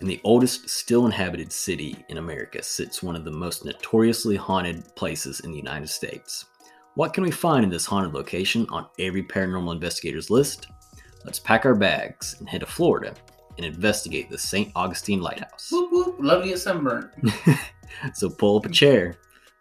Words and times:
In 0.00 0.06
the 0.06 0.20
oldest 0.24 0.68
still 0.70 1.04
inhabited 1.04 1.52
city 1.52 2.04
in 2.08 2.16
America 2.16 2.62
sits 2.62 3.02
one 3.02 3.16
of 3.16 3.24
the 3.24 3.30
most 3.30 3.64
notoriously 3.64 4.36
haunted 4.36 4.94
places 4.96 5.40
in 5.40 5.50
the 5.50 5.58
United 5.58 5.88
States. 5.88 6.46
What 6.94 7.12
can 7.12 7.22
we 7.22 7.30
find 7.30 7.64
in 7.64 7.70
this 7.70 7.84
haunted 7.84 8.14
location 8.14 8.66
on 8.70 8.86
every 8.98 9.22
paranormal 9.22 9.74
investigator's 9.74 10.30
list? 10.30 10.68
Let's 11.24 11.38
pack 11.38 11.66
our 11.66 11.74
bags 11.74 12.36
and 12.38 12.48
head 12.48 12.60
to 12.60 12.66
Florida 12.66 13.14
and 13.58 13.66
investigate 13.66 14.30
the 14.30 14.38
St. 14.38 14.72
Augustine 14.74 15.20
Lighthouse. 15.20 15.68
Whoop, 15.70 15.92
whoop. 15.92 16.16
Love 16.18 16.42
to 16.44 16.48
get 16.48 16.58
sunburned. 16.58 17.10
So 18.14 18.30
pull 18.30 18.56
up 18.56 18.66
a 18.66 18.70
chair, 18.70 19.16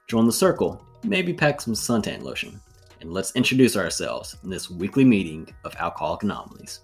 join 0.08 0.26
the 0.26 0.32
circle, 0.32 0.86
maybe 1.04 1.34
pack 1.34 1.62
some 1.62 1.74
suntan 1.74 2.22
lotion, 2.22 2.60
and 3.02 3.12
let's 3.12 3.36
introduce 3.36 3.76
ourselves 3.76 4.38
in 4.44 4.50
this 4.50 4.70
weekly 4.70 5.04
meeting 5.04 5.54
of 5.66 5.76
Alcoholic 5.76 6.24
Anomalies. 6.24 6.82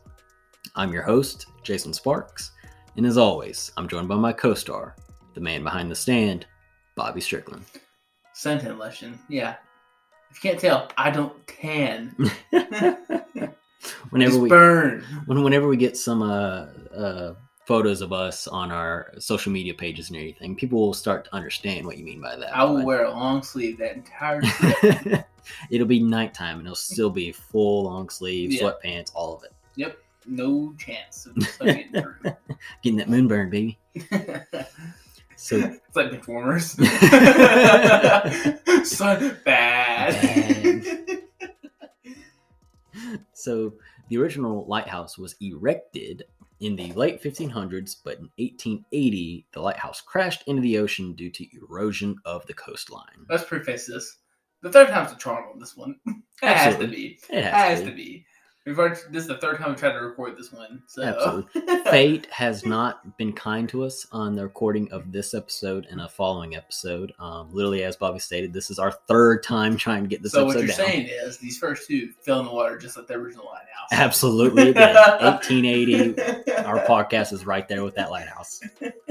I'm 0.76 0.92
your 0.92 1.04
host, 1.04 1.48
Jason 1.64 1.94
Sparks, 1.94 2.52
and 2.98 3.06
as 3.06 3.18
always, 3.18 3.72
I'm 3.78 3.88
joined 3.88 4.08
by 4.08 4.16
my 4.16 4.34
co 4.34 4.54
star, 4.54 4.96
the 5.34 5.42
man 5.42 5.64
behind 5.64 5.90
the 5.92 5.96
stand, 5.96 6.46
Bobby 6.96 7.22
Strickland. 7.22 7.66
Suntan 8.36 8.78
lotion. 8.78 9.18
Yeah. 9.30 9.56
If 10.32 10.44
you 10.44 10.50
can't 10.50 10.60
tell, 10.62 10.90
I 10.98 11.12
don't 11.12 11.34
tan. 11.48 12.16
whenever 14.10 14.32
Just 14.32 14.40
we 14.42 14.50
burn. 14.50 15.04
when, 15.26 15.44
whenever 15.44 15.68
we 15.68 15.78
get 15.78 15.96
some 15.98 16.22
uh, 16.22 16.66
uh, 16.96 17.36
photos 17.66 18.02
of 18.02 18.12
us 18.12 18.48
on 18.48 18.72
our 18.72 19.14
social 19.20 19.52
media 19.52 19.74
pages 19.74 20.10
and 20.10 20.18
everything, 20.18 20.56
people 20.56 20.80
will 20.80 20.94
start 20.94 21.26
to 21.26 21.36
understand 21.36 21.86
what 21.86 21.98
you 21.98 22.04
mean 22.06 22.22
by 22.22 22.36
that. 22.36 22.56
I 22.56 22.64
will 22.64 22.78
but- 22.78 22.86
wear 22.86 23.06
a 23.06 23.12
long 23.12 23.44
sleeve 23.44 23.78
that 23.80 23.96
entire. 23.96 24.42
It'll 25.70 25.86
be 25.88 26.00
nighttime 26.02 26.58
and 26.58 26.66
it'll 26.66 26.76
still 26.76 27.12
be 27.12 27.32
full 27.32 27.84
long 27.84 28.10
sleeve, 28.10 28.52
Yeah. 28.52 28.64
sweatpants, 28.64 29.12
all 29.14 29.36
of 29.36 29.44
it. 29.44 29.54
Yep. 29.76 29.96
No 30.28 30.74
chance 30.78 31.26
of 31.26 31.36
getting 31.60 31.92
through. 31.92 32.16
Getting 32.82 32.98
that 32.98 33.10
moonburn, 33.10 33.50
baby. 33.50 33.78
So 35.38 35.58
it's 35.58 35.96
like 35.96 36.12
performers. 36.12 36.72
Sun 38.90 39.38
bad. 39.44 41.20
So 43.34 43.74
the 44.08 44.18
original 44.18 44.66
lighthouse 44.66 45.18
was 45.18 45.36
erected 45.42 46.24
in 46.60 46.76
the 46.76 46.92
late 46.94 47.22
1500s, 47.22 47.98
but 48.04 48.18
in 48.18 48.30
1880, 48.38 49.46
the 49.52 49.62
lighthouse 49.62 50.02
crashed 50.02 50.44
into 50.48 50.62
the 50.62 50.78
ocean 50.78 51.14
due 51.14 51.30
to 51.30 51.46
erosion 51.58 52.16
of 52.26 52.46
the 52.48 52.54
coastline. 52.54 53.26
Let's 53.30 53.44
preface 53.44 53.88
this. 53.88 54.18
The 54.62 54.72
third 54.72 54.88
time's 54.88 55.12
the 55.12 55.18
charm 55.18 55.46
on 55.54 55.60
this 55.60 55.76
one. 55.76 56.00
It 56.08 56.24
has 56.42 56.78
to 56.78 56.88
be. 56.88 57.20
It 57.30 57.44
has, 57.44 57.54
has 57.54 57.80
to 57.82 57.90
to 57.90 57.96
be. 57.96 58.26
We've 58.66 58.80
already, 58.80 58.96
this 59.12 59.22
is 59.22 59.28
the 59.28 59.38
third 59.38 59.60
time 59.60 59.70
we 59.70 59.76
tried 59.76 59.92
to 59.92 60.00
record 60.00 60.36
this 60.36 60.52
one. 60.52 60.82
So 60.88 61.04
Absolutely. 61.04 61.84
Fate 61.92 62.26
has 62.32 62.66
not 62.66 63.16
been 63.16 63.32
kind 63.32 63.70
to 63.70 63.84
us 63.84 64.08
on 64.12 64.34
the 64.34 64.42
recording 64.42 64.92
of 64.92 65.12
this 65.12 65.36
episode 65.36 65.86
and 65.92 66.02
a 66.02 66.10
following 66.10 66.56
episode. 66.56 67.14
Um, 67.20 67.50
literally, 67.52 67.84
as 67.84 67.96
Bobby 67.96 68.18
stated, 68.18 68.54
this 68.54 68.72
is 68.72 68.80
our 68.80 68.92
third 68.92 69.44
time 69.44 69.78
trying 69.78 70.02
to 70.02 70.10
get 70.10 70.24
this 70.24 70.32
so 70.32 70.46
what 70.46 70.58
episode 70.58 70.68
you're 70.68 70.78
down. 70.78 70.94
saying 70.94 71.08
is 71.12 71.38
these 71.38 71.60
first 71.60 71.88
two 71.88 72.12
fell 72.22 72.40
in 72.40 72.48
the 72.48 72.52
water 72.52 72.76
just 72.80 72.98
like 72.98 73.06
the 73.06 73.14
original 73.14 73.46
lighthouse. 73.46 73.90
Absolutely, 73.92 74.74
1880. 74.74 76.20
Our 76.66 76.84
podcast 76.88 77.34
is 77.34 77.46
right 77.46 77.68
there 77.68 77.84
with 77.84 77.94
that 77.94 78.10
lighthouse, 78.10 78.62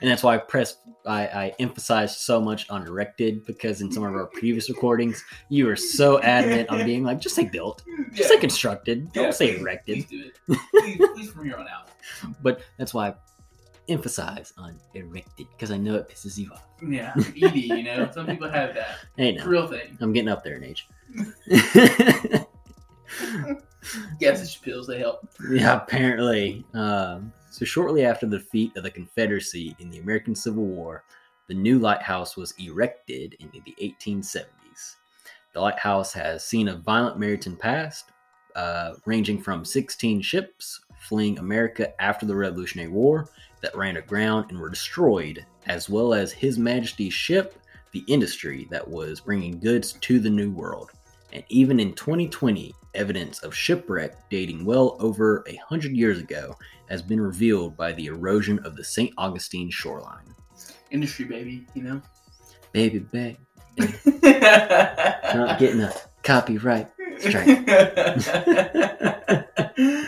and 0.00 0.10
that's 0.10 0.22
why 0.22 0.34
I 0.34 0.38
press. 0.38 0.76
I, 1.06 1.26
I 1.26 1.52
emphasized 1.60 2.16
so 2.18 2.40
much 2.40 2.68
on 2.70 2.86
erected 2.86 3.46
because 3.46 3.80
in 3.80 3.92
some 3.92 4.02
of 4.02 4.12
our 4.14 4.26
previous 4.26 4.68
recordings, 4.68 5.22
you 5.48 5.66
were 5.66 5.76
so 5.76 6.20
adamant 6.20 6.68
on 6.68 6.84
being 6.84 7.04
like, 7.04 7.20
just 7.20 7.36
say 7.36 7.44
built, 7.44 7.82
just 8.12 8.22
Yeah. 8.30 8.36
say 8.36 8.38
constructed, 8.40 9.12
don't 9.12 9.24
Yeah, 9.26 9.30
say 9.30 9.52
please- 9.52 9.60
erected. 9.62 9.94
Please 9.94 10.04
do 10.06 10.24
it. 10.26 10.58
Please, 10.72 11.08
please 11.14 11.30
from 11.30 11.44
here 11.44 11.56
on 11.56 11.68
out. 11.68 11.88
But 12.42 12.60
that's 12.76 12.92
why 12.94 13.08
I 13.10 13.14
emphasize 13.88 14.52
on 14.58 14.74
erected 14.94 15.46
because 15.52 15.70
I 15.70 15.76
know 15.76 15.94
it 15.94 16.08
pisses 16.08 16.36
you 16.38 16.50
off. 16.52 16.66
Yeah, 16.82 17.12
ED. 17.16 17.54
You 17.56 17.82
know, 17.84 18.10
some 18.14 18.26
people 18.26 18.48
have 18.50 18.74
that. 18.74 18.96
Hey, 19.16 19.34
It's 19.34 19.44
a 19.44 19.48
real 19.48 19.68
thing. 19.68 19.96
I'm 20.00 20.12
getting 20.12 20.28
up 20.28 20.42
there 20.42 20.56
in 20.56 20.64
age. 20.64 20.88
Gassage 24.20 24.60
pills 24.62 24.86
they 24.86 24.98
help. 24.98 25.28
Yeah, 25.50 25.76
apparently. 25.76 26.64
Um, 26.74 27.32
so, 27.56 27.64
shortly 27.64 28.04
after 28.04 28.26
the 28.26 28.36
defeat 28.36 28.76
of 28.76 28.82
the 28.82 28.90
Confederacy 28.90 29.74
in 29.78 29.88
the 29.88 29.96
American 29.96 30.34
Civil 30.34 30.64
War, 30.64 31.04
the 31.48 31.54
new 31.54 31.78
lighthouse 31.78 32.36
was 32.36 32.52
erected 32.58 33.34
in 33.40 33.50
the 33.50 33.74
1870s. 33.80 34.96
The 35.54 35.60
lighthouse 35.62 36.12
has 36.12 36.44
seen 36.44 36.68
a 36.68 36.76
violent 36.76 37.18
maritime 37.18 37.56
past, 37.56 38.12
uh, 38.54 38.96
ranging 39.06 39.40
from 39.40 39.64
16 39.64 40.20
ships 40.20 40.80
fleeing 40.98 41.38
America 41.38 41.98
after 41.98 42.26
the 42.26 42.36
Revolutionary 42.36 42.90
War 42.90 43.26
that 43.62 43.74
ran 43.74 43.96
aground 43.96 44.50
and 44.50 44.60
were 44.60 44.68
destroyed, 44.68 45.46
as 45.66 45.88
well 45.88 46.12
as 46.12 46.32
His 46.32 46.58
Majesty's 46.58 47.14
ship, 47.14 47.58
the 47.92 48.04
Industry, 48.06 48.68
that 48.70 48.86
was 48.86 49.20
bringing 49.20 49.60
goods 49.60 49.94
to 49.94 50.20
the 50.20 50.28
New 50.28 50.50
World. 50.50 50.90
And 51.36 51.44
even 51.50 51.78
in 51.78 51.92
2020, 51.92 52.74
evidence 52.94 53.40
of 53.40 53.54
shipwreck 53.54 54.30
dating 54.30 54.64
well 54.64 54.96
over 55.00 55.44
a 55.46 55.56
hundred 55.56 55.92
years 55.92 56.18
ago 56.18 56.56
has 56.88 57.02
been 57.02 57.20
revealed 57.20 57.76
by 57.76 57.92
the 57.92 58.06
erosion 58.06 58.58
of 58.60 58.74
the 58.74 58.82
St. 58.82 59.12
Augustine 59.18 59.70
shoreline. 59.70 60.34
Industry 60.90 61.26
baby, 61.26 61.66
you 61.74 61.82
know. 61.82 62.00
Baby, 62.72 63.00
baby, 63.00 63.36
not 63.76 64.02
getting 65.58 65.82
a 65.82 65.92
copyright 66.22 66.88
strike. 67.18 67.68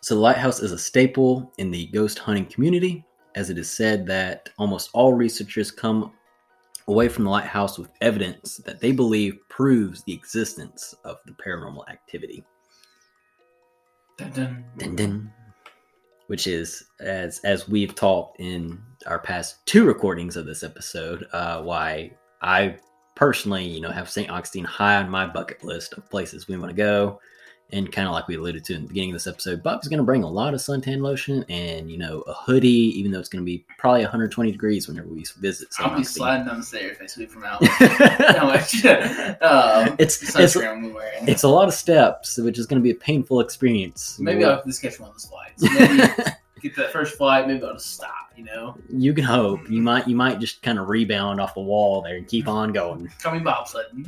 So, 0.00 0.16
the 0.16 0.20
lighthouse 0.20 0.60
is 0.60 0.72
a 0.72 0.78
staple 0.78 1.50
in 1.56 1.70
the 1.70 1.86
ghost 1.86 2.18
hunting 2.18 2.44
community, 2.44 3.06
as 3.36 3.48
it 3.48 3.56
is 3.56 3.70
said 3.70 4.06
that 4.08 4.50
almost 4.58 4.90
all 4.92 5.14
researchers 5.14 5.70
come 5.70 6.12
away 6.88 7.08
from 7.08 7.24
the 7.24 7.30
lighthouse 7.30 7.78
with 7.78 7.90
evidence 8.00 8.58
that 8.58 8.80
they 8.80 8.92
believe 8.92 9.38
proves 9.48 10.02
the 10.02 10.12
existence 10.12 10.94
of 11.04 11.18
the 11.26 11.32
paranormal 11.32 11.88
activity. 11.88 12.44
Dun, 14.16 14.30
dun. 14.32 14.64
Dun, 14.78 14.96
dun. 14.96 15.32
Which 16.28 16.46
is, 16.46 16.84
as 17.00 17.40
as 17.40 17.68
we've 17.68 17.94
talked 17.94 18.40
in 18.40 18.80
our 19.06 19.18
past 19.18 19.66
two 19.66 19.84
recordings 19.84 20.36
of 20.36 20.46
this 20.46 20.62
episode, 20.62 21.26
uh, 21.32 21.62
why 21.62 22.12
I 22.40 22.78
personally, 23.14 23.64
you 23.64 23.80
know, 23.80 23.90
have 23.90 24.10
St. 24.10 24.30
Augustine 24.30 24.64
high 24.64 24.96
on 24.96 25.10
my 25.10 25.26
bucket 25.26 25.62
list 25.62 25.92
of 25.94 26.08
places 26.10 26.48
we 26.48 26.56
want 26.56 26.70
to 26.70 26.76
go. 26.76 27.20
And 27.72 27.90
kind 27.90 28.06
of 28.06 28.12
like 28.12 28.28
we 28.28 28.36
alluded 28.36 28.62
to 28.66 28.74
in 28.74 28.82
the 28.82 28.88
beginning 28.88 29.10
of 29.10 29.14
this 29.14 29.26
episode, 29.26 29.62
Bob's 29.62 29.88
going 29.88 29.98
to 29.98 30.04
bring 30.04 30.22
a 30.22 30.28
lot 30.30 30.54
of 30.54 30.60
suntan 30.60 31.00
lotion 31.00 31.44
and, 31.48 31.90
you 31.90 31.98
know, 31.98 32.20
a 32.28 32.32
hoodie, 32.34 32.68
even 32.98 33.10
though 33.10 33.18
it's 33.18 33.28
going 33.28 33.42
to 33.42 33.46
be 33.46 33.64
probably 33.78 34.02
120 34.02 34.52
degrees 34.52 34.86
whenever 34.86 35.08
we 35.08 35.24
visit 35.40 35.72
St. 35.74 35.88
I'll 35.90 35.96
be 35.96 36.04
sliding 36.04 36.46
down 36.46 36.58
the 36.60 36.62
stairs 36.64 36.98
basically 36.98 37.26
from 37.26 37.42
out. 37.44 37.64
How 37.66 38.46
much 38.46 38.84
um, 38.84 39.96
It's- 39.98 40.22
it's- 40.22 40.54
sunscreen 40.54 40.70
I'm 40.70 40.94
wearing. 40.94 41.26
It's 41.28 41.42
a 41.42 41.48
lot 41.48 41.66
of 41.66 41.74
steps, 41.74 42.38
which 42.38 42.58
is 42.60 42.66
going 42.66 42.80
to 42.80 42.84
be 42.84 42.92
a 42.92 42.94
painful 42.94 43.40
experience. 43.40 44.18
maybe 44.20 44.44
I'll 44.44 44.62
just 44.64 44.80
catch 44.80 45.00
one 45.00 45.08
of 45.10 45.14
those 45.16 45.24
flights. 45.26 45.62
Maybe 45.62 46.12
get 46.62 46.76
that 46.76 46.92
first 46.92 47.16
flight. 47.16 47.48
Maybe 47.48 47.64
I'll 47.64 47.72
just 47.74 47.92
stop. 47.94 48.10
You 48.36 48.44
know, 48.44 48.76
you 48.88 49.14
can 49.14 49.22
hope 49.24 49.68
you 49.70 49.80
might 49.80 50.08
you 50.08 50.16
might 50.16 50.40
just 50.40 50.60
kind 50.62 50.78
of 50.80 50.88
rebound 50.88 51.40
off 51.40 51.54
the 51.54 51.60
wall 51.60 52.02
there 52.02 52.16
and 52.16 52.26
keep 52.26 52.48
on 52.48 52.72
going. 52.72 53.04
me 53.04 53.10
bobsledding. 53.24 54.04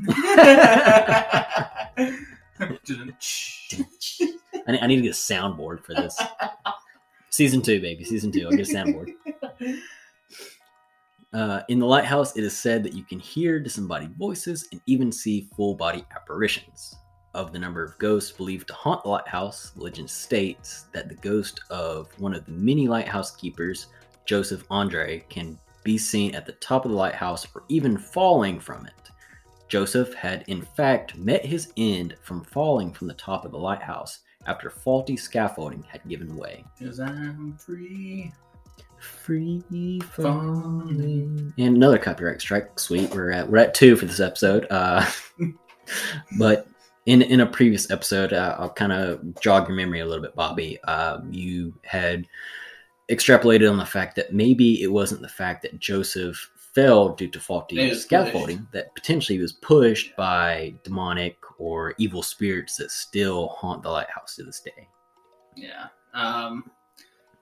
I 4.67 4.73
need, 4.73 4.81
I 4.83 4.87
need 4.87 4.97
to 4.97 5.03
get 5.03 5.11
a 5.11 5.15
soundboard 5.15 5.85
for 5.85 5.95
this. 5.95 6.21
season 7.31 7.63
two, 7.63 7.81
baby, 7.81 8.05
season 8.05 8.33
two. 8.33 8.47
I'll 8.47 8.57
get 8.57 8.69
a 8.69 8.73
soundboard. 8.73 9.15
Uh, 11.33 11.63
in 11.69 11.79
the 11.79 11.87
lighthouse, 11.87 12.35
it 12.37 12.45
is 12.45 12.57
said 12.57 12.83
that 12.83 12.95
you 12.95 13.05
can 13.05 13.19
hear 13.19 13.61
disembodied 13.61 14.17
voices 14.17 14.69
and 14.73 14.81
even 14.87 15.13
see 15.13 15.51
full 15.55 15.75
body 15.75 16.05
apparitions. 16.15 16.95
Of 17.35 17.53
the 17.53 17.59
number 17.59 17.85
of 17.85 17.99
ghosts 17.99 18.33
believed 18.33 18.69
to 18.69 18.75
haunt 18.75 19.03
the 19.03 19.11
lighthouse, 19.11 19.73
legend 19.77 20.09
states 20.09 20.87
that 20.93 21.11
the 21.11 21.17
ghost 21.17 21.61
of 21.69 22.09
one 22.19 22.33
of 22.33 22.47
the 22.47 22.53
many 22.53 22.89
lighthouse 22.89 23.37
keepers, 23.37 23.89
Joseph 24.25 24.65
Andre, 24.71 25.23
can 25.29 25.59
be 25.85 25.99
seen 25.99 26.35
at 26.35 26.47
the 26.47 26.53
top 26.53 26.87
of 26.87 26.91
the 26.91 26.97
lighthouse 26.97 27.47
or 27.55 27.65
even 27.69 27.99
falling 27.99 28.59
from 28.59 28.87
it. 28.87 29.11
Joseph 29.69 30.15
had 30.15 30.45
in 30.49 30.63
fact 30.63 31.17
met 31.17 31.45
his 31.45 31.73
end 31.77 32.17
from 32.23 32.45
falling 32.45 32.93
from 32.93 33.09
the 33.09 33.15
top 33.15 33.45
of 33.45 33.53
the 33.53 33.59
lighthouse 33.59 34.21
after 34.47 34.71
faulty 34.71 35.17
scaffolding 35.17 35.83
had 35.83 36.07
given 36.09 36.37
way. 36.37 36.65
Cause 36.81 37.01
I'm 37.01 37.57
free. 37.59 38.33
Free 38.99 40.01
falling. 40.01 41.53
And 41.59 41.77
another 41.77 41.99
copyright 41.99 42.41
strike. 42.41 42.79
Sweet. 42.79 43.15
We're 43.15 43.31
at 43.31 43.49
we're 43.49 43.59
at 43.59 43.75
two 43.75 43.97
for 43.97 44.07
this 44.07 44.21
episode. 44.21 44.67
Uh, 44.71 45.05
but 46.39 46.69
in 47.05 47.23
in 47.23 47.41
a 47.41 47.47
previous 47.47 47.91
episode, 47.91 48.33
uh, 48.33 48.57
I'll 48.59 48.71
kind 48.71 48.93
of 48.93 49.41
jog 49.41 49.69
your 49.69 49.77
memory 49.77 50.01
a 50.01 50.07
little 50.07 50.23
bit, 50.23 50.35
Bobby. 50.35 50.83
Um, 50.85 51.33
you 51.33 51.75
had 51.85 52.27
extrapolated 53.11 53.71
on 53.71 53.79
the 53.79 53.87
fact 53.87 54.17
that 54.17 54.33
maybe 54.33 54.83
it 54.83 54.91
wasn't 54.91 55.23
the 55.23 55.29
fact 55.29 55.63
that 55.63 55.79
Joseph 55.79 56.51
fell 56.77 57.09
due 57.09 57.27
to 57.29 57.41
faulty 57.41 57.93
scaffolding, 57.95 58.69
that 58.71 58.95
potentially 58.95 59.39
was 59.39 59.55
pushed 59.55 60.15
by 60.15 60.75
demonic 60.85 61.39
or 61.59 61.95
evil 61.97 62.23
spirits 62.23 62.77
that 62.77 62.91
still 62.91 63.49
haunt 63.49 63.83
the 63.83 63.91
lighthouse 63.91 64.37
to 64.37 64.45
this 64.45 64.61
day. 64.61 64.87
Yeah. 65.57 65.87
Um. 66.13 66.71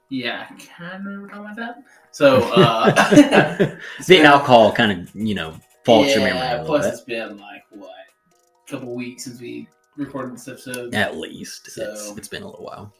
Yeah, 0.09 0.47
I 0.49 0.55
kind 0.79 1.01
of 1.01 1.05
remember 1.05 1.29
talking 1.29 1.45
about 1.45 1.57
that. 1.57 1.77
So, 2.13 2.43
uh, 2.57 3.77
the 4.07 4.23
alcohol 4.23 4.71
kind 4.73 4.93
of 4.93 5.15
you 5.15 5.35
know 5.35 5.57
faults 5.85 6.15
your 6.15 6.21
memory 6.21 6.65
Plus, 6.65 6.85
bit. 6.85 6.93
it's 6.95 7.03
been 7.03 7.37
like 7.39 7.65
what, 7.71 7.91
a 7.91 8.71
couple 8.71 8.95
weeks 8.95 9.25
since 9.25 9.41
we 9.41 9.67
recorded 9.97 10.35
this 10.35 10.47
episode. 10.47 10.95
At 10.95 11.17
least 11.17 11.67
it's, 11.67 11.75
So- 11.75 12.15
it's 12.17 12.29
been 12.29 12.45
a 12.45 12.47
little 12.47 12.65
while. 12.65 12.93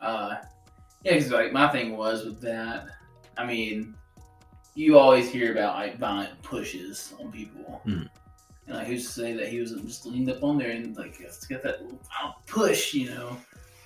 Uh, 0.00 0.36
yeah, 1.02 1.14
because 1.14 1.30
like 1.30 1.52
my 1.52 1.68
thing 1.68 1.98
was 1.98 2.24
with 2.24 2.40
that. 2.40 2.86
I 3.36 3.44
mean, 3.44 3.94
you 4.74 4.98
always 4.98 5.30
hear 5.30 5.52
about 5.52 5.76
like 5.76 5.98
violent 5.98 6.40
pushes 6.42 7.14
on 7.20 7.30
people, 7.32 7.80
Mhm. 7.86 8.08
and 8.66 8.76
like 8.76 8.86
who's 8.86 9.06
to 9.06 9.12
say 9.12 9.32
that 9.34 9.48
he 9.48 9.60
wasn't 9.60 9.86
just 9.86 10.06
leaned 10.06 10.30
up 10.30 10.42
on 10.42 10.58
there 10.58 10.70
and 10.70 10.96
like 10.96 11.18
let's 11.22 11.46
get 11.46 11.62
that 11.62 11.82
little 11.82 12.00
push, 12.46 12.94
you 12.94 13.10
know? 13.10 13.36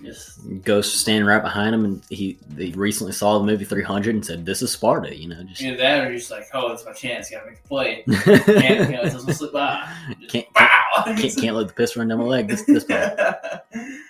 Just 0.01 0.39
Ghost 0.63 0.95
standing 1.01 1.27
right 1.27 1.43
behind 1.43 1.75
him, 1.75 1.85
and 1.85 2.03
he 2.09 2.39
they 2.49 2.71
recently 2.71 3.13
saw 3.13 3.37
the 3.37 3.45
movie 3.45 3.65
300 3.65 4.15
and 4.15 4.25
said, 4.25 4.47
"This 4.47 4.63
is 4.63 4.71
Sparta," 4.71 5.13
you 5.17 5.27
know. 5.29 5.43
Just 5.43 5.61
either 5.61 5.77
that 5.77 6.01
or 6.05 6.11
you're 6.11 6.19
just 6.19 6.31
like, 6.31 6.45
oh, 6.55 6.73
it's 6.73 6.85
my 6.87 6.93
chance, 6.93 7.29
gotta 7.31 7.47
make 7.51 7.59
a 7.59 7.67
play. 7.69 8.05
Can't, 8.07 8.91
you 8.91 8.97
know, 8.97 9.03
it 9.03 9.11
doesn't 9.13 9.35
slip 9.35 9.53
by. 9.53 9.93
Just, 10.21 10.33
Can't- 10.33 10.47
Wow! 10.55 11.03
can't, 11.17 11.37
can't 11.37 11.57
let 11.57 11.67
the 11.69 11.75
piss 11.75 11.97
run 11.97 12.07
down 12.07 12.19
my 12.19 12.25
leg. 12.25 12.47
This 12.49 12.63
this. 12.63 12.85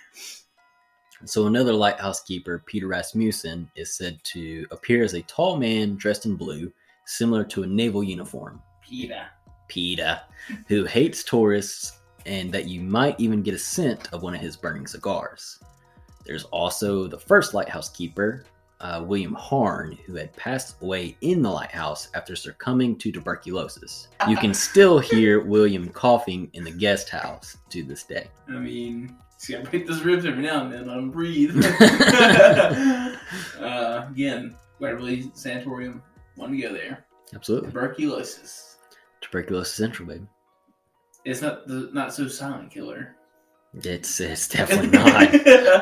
So 1.25 1.47
another 1.47 1.73
lighthouse 1.73 2.23
keeper, 2.23 2.63
Peter 2.65 2.87
Rasmussen, 2.87 3.69
is 3.75 3.93
said 3.95 4.23
to 4.23 4.65
appear 4.71 5.03
as 5.03 5.13
a 5.13 5.21
tall 5.23 5.57
man 5.57 5.95
dressed 5.95 6.25
in 6.25 6.35
blue, 6.35 6.71
similar 7.05 7.43
to 7.45 7.63
a 7.63 7.67
naval 7.67 8.03
uniform. 8.03 8.61
Peter. 8.81 9.27
PETA, 9.67 10.23
who 10.67 10.85
hates 10.85 11.23
tourists, 11.23 11.99
and 12.25 12.51
that 12.51 12.67
you 12.67 12.81
might 12.81 13.19
even 13.19 13.43
get 13.43 13.53
a 13.53 13.59
scent 13.59 14.11
of 14.13 14.23
one 14.23 14.35
of 14.35 14.41
his 14.41 14.57
burning 14.57 14.87
cigars. 14.87 15.59
There's 16.25 16.45
also 16.45 17.07
the 17.07 17.19
first 17.19 17.53
lighthouse 17.53 17.89
keeper, 17.89 18.45
uh, 18.81 19.03
William 19.05 19.33
Harn, 19.33 19.97
who 20.05 20.15
had 20.15 20.33
passed 20.35 20.81
away 20.81 21.17
in 21.21 21.41
the 21.41 21.49
lighthouse 21.49 22.09
after 22.13 22.35
succumbing 22.35 22.97
to 22.97 23.11
tuberculosis. 23.11 24.07
You 24.27 24.37
can 24.37 24.53
still 24.69 24.99
hear 24.99 25.41
William 25.43 25.89
coughing 25.89 26.49
in 26.53 26.63
the 26.63 26.71
guest 26.71 27.09
house 27.09 27.57
to 27.69 27.83
this 27.83 28.03
day. 28.03 28.27
I 28.47 28.53
mean, 28.53 29.15
see, 29.37 29.55
I 29.55 29.61
break 29.61 29.87
those 29.87 30.03
ribs 30.03 30.25
every 30.25 30.43
now 30.43 30.63
and 30.63 30.71
then, 30.71 30.87
let 30.87 30.95
them 30.95 31.11
breathe. 31.11 31.55
uh, 33.59 34.05
again, 34.09 34.55
Waverly 34.79 35.31
Sanatorium, 35.33 36.01
want 36.37 36.53
to 36.53 36.61
go 36.61 36.73
there. 36.73 37.05
Absolutely. 37.33 37.69
Tuberculosis. 37.69 38.77
Tuberculosis 39.21 39.75
Central, 39.75 40.07
baby. 40.07 40.25
It's 41.25 41.41
not 41.41 41.67
the 41.67 41.89
not 41.93 42.13
so 42.13 42.27
silent 42.27 42.71
killer. 42.71 43.15
It's, 43.73 44.19
it's 44.19 44.47
definitely 44.47 44.89
not. 44.89 45.31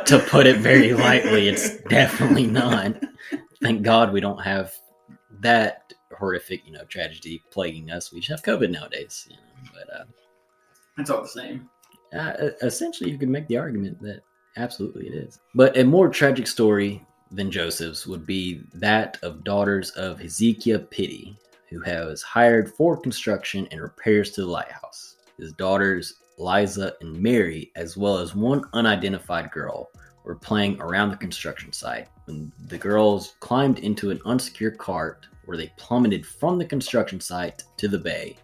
to 0.08 0.20
put 0.30 0.46
it 0.46 0.58
very 0.58 0.94
lightly, 0.94 1.48
it's 1.48 1.78
definitely 1.84 2.48
not. 2.48 2.94
Thank 3.62 3.82
God 3.84 4.12
we 4.12 4.20
don't 4.22 4.42
have 4.44 4.74
that 5.40 5.94
horrific, 6.18 6.66
you 6.66 6.72
know, 6.74 6.84
tragedy 6.86 7.44
plaguing 7.52 7.92
us. 7.92 8.12
We 8.12 8.20
just 8.20 8.30
have 8.46 8.60
COVID 8.60 8.72
nowadays, 8.72 9.28
you 9.30 9.36
know. 9.36 9.72
But 9.74 10.08
It's 10.98 11.10
all 11.10 11.22
the 11.22 11.28
same. 11.28 11.70
uh, 12.14 12.18
uh, 12.18 12.50
essentially, 12.62 13.12
you 13.12 13.18
could 13.18 13.30
make 13.30 13.48
the 13.48 13.58
argument 13.58 14.02
that 14.02 14.22
absolutely 14.58 15.08
it 15.08 15.14
is. 15.14 15.40
But 15.56 15.78
a 15.78 15.84
more 15.84 16.10
tragic 16.10 16.48
story 16.48 17.06
than 17.32 17.52
Joseph's 17.52 18.08
would 18.08 18.26
be 18.26 18.64
that 18.74 19.18
of 19.22 19.44
daughters 19.44 19.92
of 19.92 20.20
Hezekiah 20.20 20.80
Pittee, 20.80 21.38
who 21.70 21.82
has 21.82 22.22
hired 22.22 22.74
for 22.74 22.98
construction 22.98 23.68
and 23.72 23.82
repairs 23.82 24.32
to 24.32 24.42
the 24.42 24.48
lighthouse. 24.48 25.16
His 25.38 25.52
daughters, 25.54 26.16
Liza 26.38 26.94
and 27.02 27.20
Mary, 27.22 27.72
as 27.76 27.98
well 27.98 28.18
as 28.18 28.36
one 28.36 28.64
unidentified 28.74 29.52
girl, 29.52 29.90
were 30.24 30.36
playing 30.36 30.80
around 30.82 31.10
the 31.10 31.18
construction 31.18 31.72
site 31.74 32.10
when 32.26 32.52
the 32.68 32.78
girls 32.78 33.36
climbed 33.40 33.80
into 33.80 34.12
an 34.12 34.20
unsecured 34.26 34.78
cart 34.78 35.26
where 35.46 35.58
they 35.58 35.72
plummeted 35.78 36.26
from 36.26 36.58
the 36.58 36.66
construction 36.66 37.20
site 37.20 37.64
to 37.78 37.88
the 37.88 37.98
bay, 37.98 38.36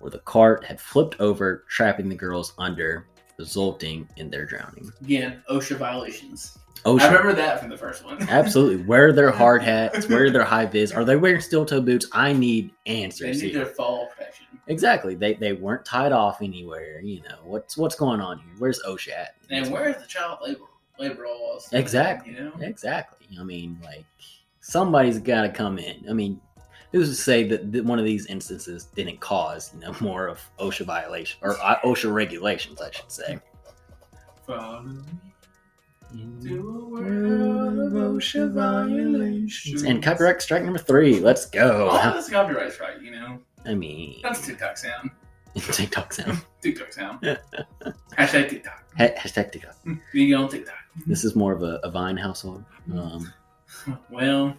where 0.00 0.10
the 0.10 0.18
cart 0.20 0.64
had 0.64 0.80
flipped 0.80 1.18
over, 1.20 1.64
trapping 1.68 2.08
the 2.08 2.14
girls 2.14 2.52
under, 2.58 3.06
resulting 3.38 4.08
in 4.16 4.30
their 4.30 4.44
drowning. 4.44 4.92
Again, 5.00 5.42
OSHA 5.48 5.76
violations. 5.76 6.58
Ocean. 6.84 7.06
I 7.06 7.10
remember 7.10 7.34
that 7.34 7.60
from 7.60 7.68
the 7.68 7.76
first 7.76 8.04
one. 8.04 8.22
Absolutely. 8.28 8.84
Wear 8.84 9.12
their 9.12 9.30
hard 9.30 9.62
hats. 9.62 10.08
Wear 10.08 10.30
their 10.30 10.44
high 10.44 10.66
vis. 10.66 10.92
Are 10.92 11.04
they 11.04 11.16
wearing 11.16 11.40
steel 11.40 11.66
toe 11.66 11.80
boots? 11.80 12.06
I 12.12 12.32
need 12.32 12.70
answers. 12.86 13.40
They 13.40 13.46
need 13.46 13.54
here. 13.54 13.64
their 13.64 13.74
fall 13.74 14.08
protection. 14.08 14.46
Exactly. 14.66 15.14
They 15.14 15.34
they 15.34 15.52
weren't 15.52 15.84
tied 15.84 16.12
off 16.12 16.42
anywhere. 16.42 17.00
You 17.00 17.22
know 17.22 17.38
what's 17.44 17.76
what's 17.76 17.96
going 17.96 18.20
on 18.20 18.38
here? 18.38 18.52
Where's 18.58 18.80
OSHA 18.86 19.12
at? 19.12 19.34
And 19.50 19.70
where's 19.70 19.96
the 19.96 20.06
child 20.06 20.38
labor 20.42 20.64
labor 20.98 21.26
laws? 21.26 21.68
Exactly. 21.72 22.32
You 22.32 22.44
know. 22.44 22.52
Exactly. 22.60 23.26
I 23.38 23.42
mean, 23.42 23.78
like 23.84 24.06
somebody's 24.60 25.18
got 25.18 25.42
to 25.42 25.48
come 25.50 25.78
in. 25.78 26.04
I 26.08 26.12
mean, 26.12 26.40
who's 26.92 27.08
to 27.08 27.14
say 27.14 27.46
that, 27.48 27.72
that 27.72 27.84
one 27.84 27.98
of 27.98 28.04
these 28.04 28.26
instances 28.26 28.84
didn't 28.84 29.20
cause 29.20 29.72
you 29.74 29.80
know 29.80 29.94
more 30.00 30.28
of 30.28 30.40
OSHA 30.58 30.86
violation 30.86 31.38
or 31.42 31.58
uh, 31.60 31.80
OSHA 31.80 32.12
regulations, 32.12 32.80
I 32.80 32.90
should 32.90 33.10
say. 33.10 33.38
Follow 34.46 34.82
me 34.82 35.02
And 36.12 36.42
to 36.42 36.58
a 36.58 36.88
world 36.88 37.78
of 37.78 37.92
OSHA 37.92 38.52
violations. 38.52 39.82
copyright 40.02 40.42
strike 40.42 40.62
number 40.64 40.78
three. 40.78 41.20
Let's 41.20 41.46
go. 41.46 41.88
Oh, 41.90 41.96
that's 41.96 42.28
copyright 42.30 42.72
strike, 42.72 43.00
you 43.02 43.12
know. 43.12 43.38
I 43.66 43.74
mean, 43.74 44.20
That's 44.22 44.44
TikTok 44.46 44.76
sound. 44.78 45.10
TikTok 45.56 46.12
sound. 46.12 46.40
TikTok 46.62 46.92
sound. 46.92 47.20
Hashtag 48.18 48.48
TikTok. 48.48 48.84
Ha- 48.98 49.14
Hashtag 49.18 49.52
TikTok. 49.52 49.76
You 50.12 50.34
go 50.36 50.42
on 50.44 50.48
TikTok. 50.48 50.74
This 51.06 51.24
is 51.24 51.36
more 51.36 51.52
of 51.52 51.62
a, 51.62 51.78
a 51.84 51.90
Vine 51.90 52.16
household. 52.16 52.64
Um, 52.92 53.32
Well, 54.10 54.58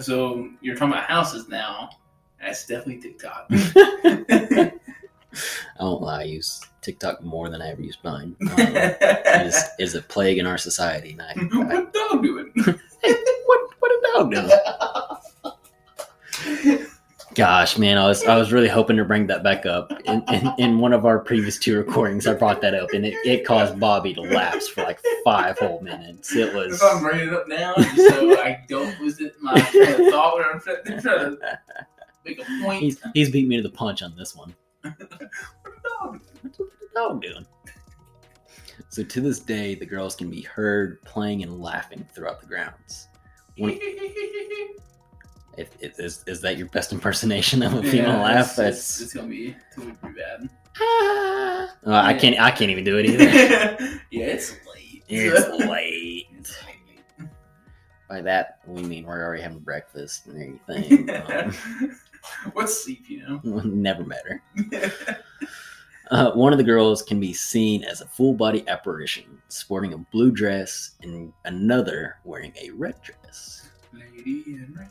so 0.00 0.48
you're 0.60 0.76
talking 0.76 0.92
about 0.92 1.04
houses 1.04 1.48
now. 1.48 1.90
That's 2.40 2.66
definitely 2.66 2.98
TikTok. 3.02 3.48
I 5.78 5.84
won't 5.84 6.02
lie, 6.02 6.20
I 6.20 6.24
use 6.24 6.60
TikTok 6.82 7.22
more 7.22 7.48
than 7.48 7.62
I 7.62 7.70
ever 7.70 7.82
use 7.82 7.96
Vine. 8.02 8.36
Um, 8.40 8.48
it 8.58 9.46
is, 9.46 9.56
it 9.78 9.82
is 9.82 9.94
a 9.94 10.02
plague 10.02 10.38
in 10.38 10.46
our 10.46 10.58
society. 10.58 11.12
And 11.12 11.22
I, 11.22 11.30
I, 11.56 11.74
what 11.74 11.92
dog 11.92 12.22
doing? 12.22 12.52
what 12.56 13.60
what 13.78 13.90
a 13.90 14.00
dog 14.14 14.30
doing? 14.32 14.50
Gosh, 17.34 17.78
man, 17.78 17.96
I 17.96 18.08
was 18.08 18.24
I 18.24 18.36
was 18.36 18.52
really 18.52 18.68
hoping 18.68 18.96
to 18.96 19.04
bring 19.04 19.28
that 19.28 19.44
back 19.44 19.64
up. 19.64 19.92
In, 20.04 20.22
in, 20.32 20.52
in 20.58 20.78
one 20.78 20.92
of 20.92 21.06
our 21.06 21.20
previous 21.20 21.58
two 21.58 21.78
recordings, 21.78 22.26
I 22.26 22.34
brought 22.34 22.60
that 22.62 22.74
up, 22.74 22.90
and 22.92 23.06
it, 23.06 23.14
it 23.24 23.46
caused 23.46 23.78
Bobby 23.78 24.12
to 24.14 24.20
lapse 24.20 24.66
for 24.68 24.82
like 24.82 24.98
five 25.24 25.56
whole 25.56 25.80
minutes. 25.80 26.34
It 26.34 26.52
was 26.52 26.74
If 26.74 26.82
I'm 26.82 27.00
bringing 27.02 27.28
it 27.28 27.34
up 27.34 27.46
now, 27.46 27.74
just 27.76 27.96
so 27.96 28.32
I 28.42 28.64
don't 28.68 29.00
lose 29.00 29.20
it, 29.20 29.34
my 29.40 29.60
thought 29.60 30.36
when 30.36 30.44
I'm 30.44 30.60
trying 30.60 30.84
to, 30.84 31.00
trying 31.00 31.36
to 31.36 31.58
make 32.24 32.40
a 32.40 32.44
point. 32.64 32.82
he's 32.82 33.00
he's 33.14 33.30
beat 33.30 33.46
me 33.46 33.56
to 33.56 33.62
the 33.62 33.70
punch 33.70 34.02
on 34.02 34.16
this 34.16 34.34
one. 34.34 34.52
What 34.82 35.82
dog? 36.00 36.20
What's 36.42 36.58
the 36.58 36.68
dog 36.94 37.22
doing? 37.22 37.46
So 38.88 39.02
to 39.04 39.20
this 39.20 39.38
day, 39.40 39.74
the 39.74 39.86
girls 39.86 40.16
can 40.16 40.30
be 40.30 40.42
heard 40.42 41.00
playing 41.02 41.42
and 41.42 41.60
laughing 41.60 42.06
throughout 42.14 42.40
the 42.40 42.46
grounds. 42.46 43.08
One- 43.56 43.78
If, 45.56 45.76
if, 45.80 45.98
is, 46.00 46.24
is 46.26 46.40
that 46.40 46.56
your 46.56 46.68
best 46.68 46.92
impersonation 46.92 47.62
of 47.62 47.74
a 47.74 47.82
female 47.82 48.10
Yeah, 48.12 48.22
laugh? 48.22 48.46
It's, 48.46 48.56
That's 48.56 49.00
it's, 49.02 49.12
gonna 49.12 49.26
be 49.28 49.54
it's 49.66 49.76
gonna 49.76 49.92
be 49.92 50.18
bad. 50.20 50.48
Uh, 51.84 51.92
I 51.92 52.14
can't. 52.14 52.40
I 52.40 52.50
can't 52.50 52.70
even 52.70 52.84
do 52.84 52.96
it 52.98 53.04
either. 53.04 53.24
yeah, 54.10 54.24
it's 54.26 54.52
late. 54.74 55.04
It's 55.08 55.66
late. 55.66 56.28
By 58.10 58.20
that 58.22 58.58
we 58.66 58.82
mean 58.82 59.06
we're 59.06 59.24
already 59.24 59.42
having 59.42 59.60
breakfast 59.60 60.26
and 60.26 60.58
everything. 60.68 61.08
Um, 62.22 62.52
What's 62.52 62.84
sleep, 62.84 63.04
you 63.08 63.26
know? 63.26 63.40
never 63.64 64.04
met 64.04 64.22
her. 64.26 64.42
Uh, 66.10 66.30
one 66.32 66.52
of 66.52 66.58
the 66.58 66.64
girls 66.64 67.00
can 67.00 67.18
be 67.18 67.32
seen 67.32 67.82
as 67.82 68.02
a 68.02 68.06
full 68.06 68.34
body 68.34 68.62
apparition, 68.68 69.40
sporting 69.48 69.94
a 69.94 69.98
blue 70.12 70.30
dress, 70.30 70.96
and 71.00 71.32
another 71.46 72.18
wearing 72.24 72.52
a 72.60 72.68
red 72.72 73.00
dress. 73.00 73.70
Lady 73.94 74.42
in 74.48 74.76
red. 74.78 74.90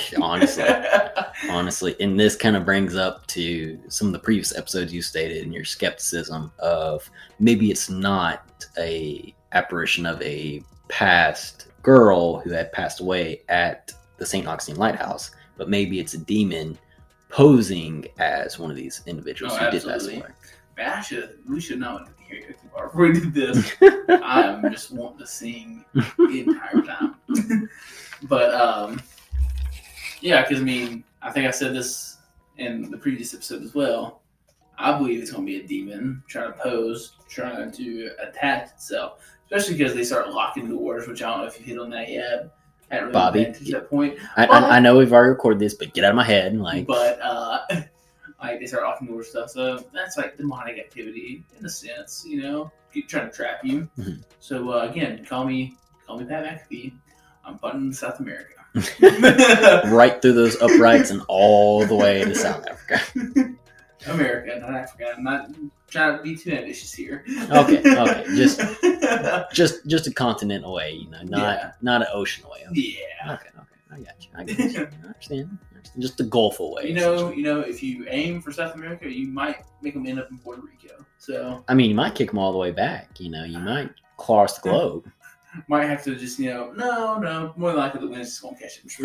honestly, 0.20 0.64
honestly, 1.50 1.96
and 2.00 2.18
this 2.18 2.36
kind 2.36 2.56
of 2.56 2.64
brings 2.64 2.94
up 2.94 3.26
to 3.28 3.78
some 3.88 4.06
of 4.06 4.12
the 4.12 4.18
previous 4.18 4.56
episodes 4.56 4.92
you 4.92 5.02
stated 5.02 5.42
and 5.44 5.52
your 5.52 5.64
skepticism 5.64 6.52
of 6.58 7.10
maybe 7.38 7.70
it's 7.70 7.90
not 7.90 8.64
a 8.78 9.34
apparition 9.52 10.06
of 10.06 10.22
a 10.22 10.62
past 10.92 11.68
girl 11.82 12.38
who 12.40 12.50
had 12.50 12.70
passed 12.70 13.00
away 13.00 13.40
at 13.48 13.90
the 14.18 14.26
St. 14.26 14.46
Augustine 14.46 14.76
Lighthouse, 14.76 15.30
but 15.56 15.70
maybe 15.70 15.98
it's 15.98 16.12
a 16.12 16.18
demon 16.18 16.78
posing 17.30 18.06
as 18.18 18.58
one 18.58 18.70
of 18.70 18.76
these 18.76 19.02
individuals 19.06 19.54
Oh, 19.54 19.64
who 19.64 19.70
did 19.70 19.84
pass 19.84 20.06
away. 20.06 20.22
Man, 20.76 20.90
I 20.90 21.00
should, 21.00 21.38
we 21.48 21.60
should 21.62 21.80
not 21.80 22.00
have 22.00 22.16
the 22.16 22.22
haircut 22.24 22.56
before 22.72 23.06
we 23.06 23.12
did 23.14 23.32
this. 23.32 23.72
I 24.22 24.42
am 24.42 24.70
just 24.70 24.92
wanting 24.92 25.18
to 25.20 25.26
sing 25.26 25.82
the 25.94 26.44
entire 26.46 26.82
time. 26.82 27.14
but 28.24 28.54
um, 28.54 29.00
yeah, 30.20 30.42
because 30.42 30.60
I 30.60 30.64
mean, 30.64 31.04
I 31.22 31.30
think 31.30 31.48
I 31.48 31.52
said 31.52 31.74
this 31.74 32.18
in 32.58 32.90
the 32.90 32.98
previous 32.98 33.32
episode 33.32 33.62
as 33.62 33.74
well. 33.74 34.20
I 34.76 34.96
believe 34.98 35.22
it's 35.22 35.30
going 35.30 35.46
to 35.46 35.52
be 35.52 35.64
a 35.64 35.66
demon 35.66 36.22
trying 36.28 36.52
to 36.52 36.58
pose, 36.58 37.12
trying 37.28 37.70
to 37.72 38.10
attach 38.20 38.70
itself, 38.72 39.20
especially 39.52 39.76
because 39.76 39.94
they 39.94 40.04
start 40.04 40.32
locking 40.32 40.68
the 40.68 40.74
doors, 40.74 41.06
which 41.06 41.22
I 41.22 41.30
don't 41.30 41.40
know 41.40 41.46
if 41.46 41.58
you 41.58 41.66
hit 41.66 41.78
on 41.78 41.90
that 41.90 42.10
yet. 42.10 42.54
Really 42.90 43.12
Bobby. 43.12 43.44
to 43.52 43.64
that 43.72 43.88
point, 43.88 44.18
I, 44.36 44.44
I, 44.44 44.76
I 44.76 44.80
know 44.80 44.98
we've 44.98 45.12
already 45.12 45.30
recorded 45.30 45.58
this, 45.58 45.72
but 45.72 45.94
get 45.94 46.04
out 46.04 46.10
of 46.10 46.16
my 46.16 46.24
head. 46.24 46.54
Like, 46.54 46.86
but 46.86 47.18
uh, 47.22 47.60
like 48.42 48.60
they 48.60 48.66
start 48.66 48.82
locking 48.82 49.06
the 49.06 49.14
doors 49.14 49.30
stuff. 49.30 49.48
So 49.50 49.82
that's 49.94 50.18
like 50.18 50.36
demonic 50.36 50.78
activity 50.78 51.42
in 51.58 51.64
a 51.64 51.70
sense, 51.70 52.22
you 52.26 52.42
know, 52.42 52.70
keep 52.92 53.08
trying 53.08 53.30
to 53.30 53.34
trap 53.34 53.60
you. 53.64 53.88
Mhm. 53.98 54.22
So 54.40 54.72
uh, 54.72 54.88
again, 54.90 55.24
call 55.24 55.44
me 55.46 55.76
call 56.06 56.18
me 56.18 56.26
Pat 56.26 56.44
McAfee. 56.44 56.92
I'm 57.46 57.56
button 57.56 57.90
to 57.90 57.96
South 57.96 58.20
America. 58.20 58.54
right 59.90 60.20
through 60.20 60.34
those 60.34 60.60
uprights 60.60 61.10
and 61.10 61.22
all 61.28 61.86
the 61.86 61.94
way 61.94 62.24
to 62.24 62.34
South 62.34 62.66
Africa. 62.68 63.54
America, 64.06 64.58
not 64.60 64.74
Africa. 64.74 65.14
I'm 65.16 65.24
not 65.24 65.48
trying 65.92 66.16
to 66.16 66.22
be 66.22 66.34
too 66.34 66.50
ambitious 66.50 66.92
here. 66.92 67.24
Okay, 67.50 67.78
okay, 67.78 68.24
just- 68.34 68.60
Just 69.52 69.86
just 69.86 70.06
a 70.06 70.12
continent 70.12 70.64
away, 70.64 70.92
you 70.92 71.10
know, 71.10 71.22
not 71.22 71.58
Yeah. 71.58 71.72
not 71.82 72.02
an 72.02 72.08
ocean 72.12 72.44
away. 72.44 72.64
Okay, 72.70 72.98
yeah. 72.98 73.34
okay, 73.34 73.48
okay. 73.56 73.66
I 73.90 73.96
got 74.00 74.24
you. 74.24 74.30
I 74.34 74.44
got 74.44 74.58
you. 74.58 74.58
I 74.58 74.62
understand. 74.62 74.88
I 75.02 75.06
understand. 75.06 75.58
Just 75.98 76.16
the 76.16 76.24
Gulf 76.24 76.60
away. 76.60 76.86
You 76.86 76.94
know, 76.94 77.30
you 77.30 77.42
know, 77.42 77.60
if 77.60 77.82
you 77.82 78.06
aim 78.08 78.40
for 78.40 78.52
South 78.52 78.74
America, 78.74 79.10
you 79.10 79.28
might 79.28 79.64
make 79.82 79.94
them 79.94 80.06
end 80.06 80.18
up 80.18 80.30
in 80.30 80.38
Puerto 80.38 80.62
Rico. 80.62 81.04
So 81.18 81.64
I 81.68 81.74
mean, 81.74 81.90
you 81.90 81.94
might 81.94 82.14
kick 82.14 82.30
them 82.30 82.38
all 82.38 82.52
the 82.52 82.58
way 82.58 82.70
back. 82.70 83.20
You 83.20 83.30
know, 83.30 83.44
you 83.44 83.58
ah. 83.58 83.64
might 83.64 83.90
cross 84.16 84.58
the 84.58 84.70
globe. 84.70 85.10
Might 85.68 85.86
have 85.86 86.02
to 86.04 86.16
just, 86.16 86.38
you 86.38 86.50
know, 86.50 86.72
no, 86.72 87.18
no, 87.18 87.52
more 87.56 87.70
than 87.70 87.78
likely 87.78 88.00
the 88.00 88.08
wind's 88.08 88.30
just 88.30 88.42
gonna 88.42 88.56
catch 88.56 88.78
him. 88.78 88.88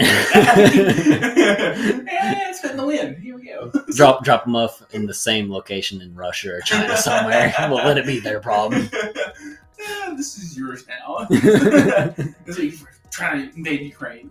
yeah, 2.07 2.49
it's 2.49 2.63
in 2.63 2.77
the 2.77 2.85
wind. 2.85 3.17
Here 3.17 3.35
we 3.35 3.47
go. 3.47 3.71
drop 3.95 4.23
drop 4.23 4.45
them 4.45 4.55
off 4.55 4.81
in 4.93 5.05
the 5.05 5.13
same 5.13 5.51
location 5.51 6.01
in 6.01 6.15
Russia 6.15 6.55
or 6.55 6.61
China 6.61 6.95
somewhere. 6.97 7.53
we'll 7.69 7.83
let 7.85 7.97
it 7.97 8.05
be 8.05 8.19
their 8.19 8.39
problem. 8.39 8.89
Yeah, 8.93 10.13
this 10.15 10.37
is 10.37 10.57
yours 10.57 10.85
now. 10.87 11.25
this 11.29 12.57
is 12.57 12.85
trying 13.11 13.49
to 13.49 13.55
invade 13.55 13.81
Ukraine. 13.81 14.29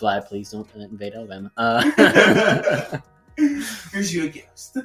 Vlad, 0.00 0.26
please 0.26 0.50
don't 0.50 0.68
invade 0.74 1.14
Alabama. 1.14 1.50
Uh, 1.56 2.98
Here's 3.36 4.12
you 4.12 4.24
a 4.24 4.28
ghost. 4.28 4.76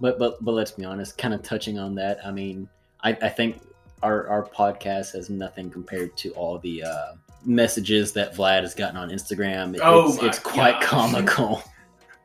but 0.00 0.18
but 0.18 0.44
but 0.44 0.52
let's 0.52 0.72
be 0.72 0.84
honest. 0.84 1.16
Kind 1.16 1.34
of 1.34 1.42
touching 1.42 1.78
on 1.78 1.94
that. 1.94 2.18
I 2.26 2.32
mean, 2.32 2.68
I, 3.02 3.10
I 3.22 3.28
think 3.28 3.60
our 4.02 4.26
our 4.28 4.44
podcast 4.46 5.12
has 5.12 5.30
nothing 5.30 5.70
compared 5.70 6.16
to 6.18 6.30
all 6.30 6.58
the 6.58 6.82
uh, 6.84 7.12
messages 7.44 8.12
that 8.12 8.34
Vlad 8.34 8.62
has 8.62 8.74
gotten 8.74 8.96
on 8.96 9.10
Instagram. 9.10 9.74
It's, 9.74 9.82
Oh 9.84 10.16
my 10.20 10.28
it's 10.28 10.38
quite 10.38 10.80
gosh. 10.80 10.88
comical. 10.88 11.62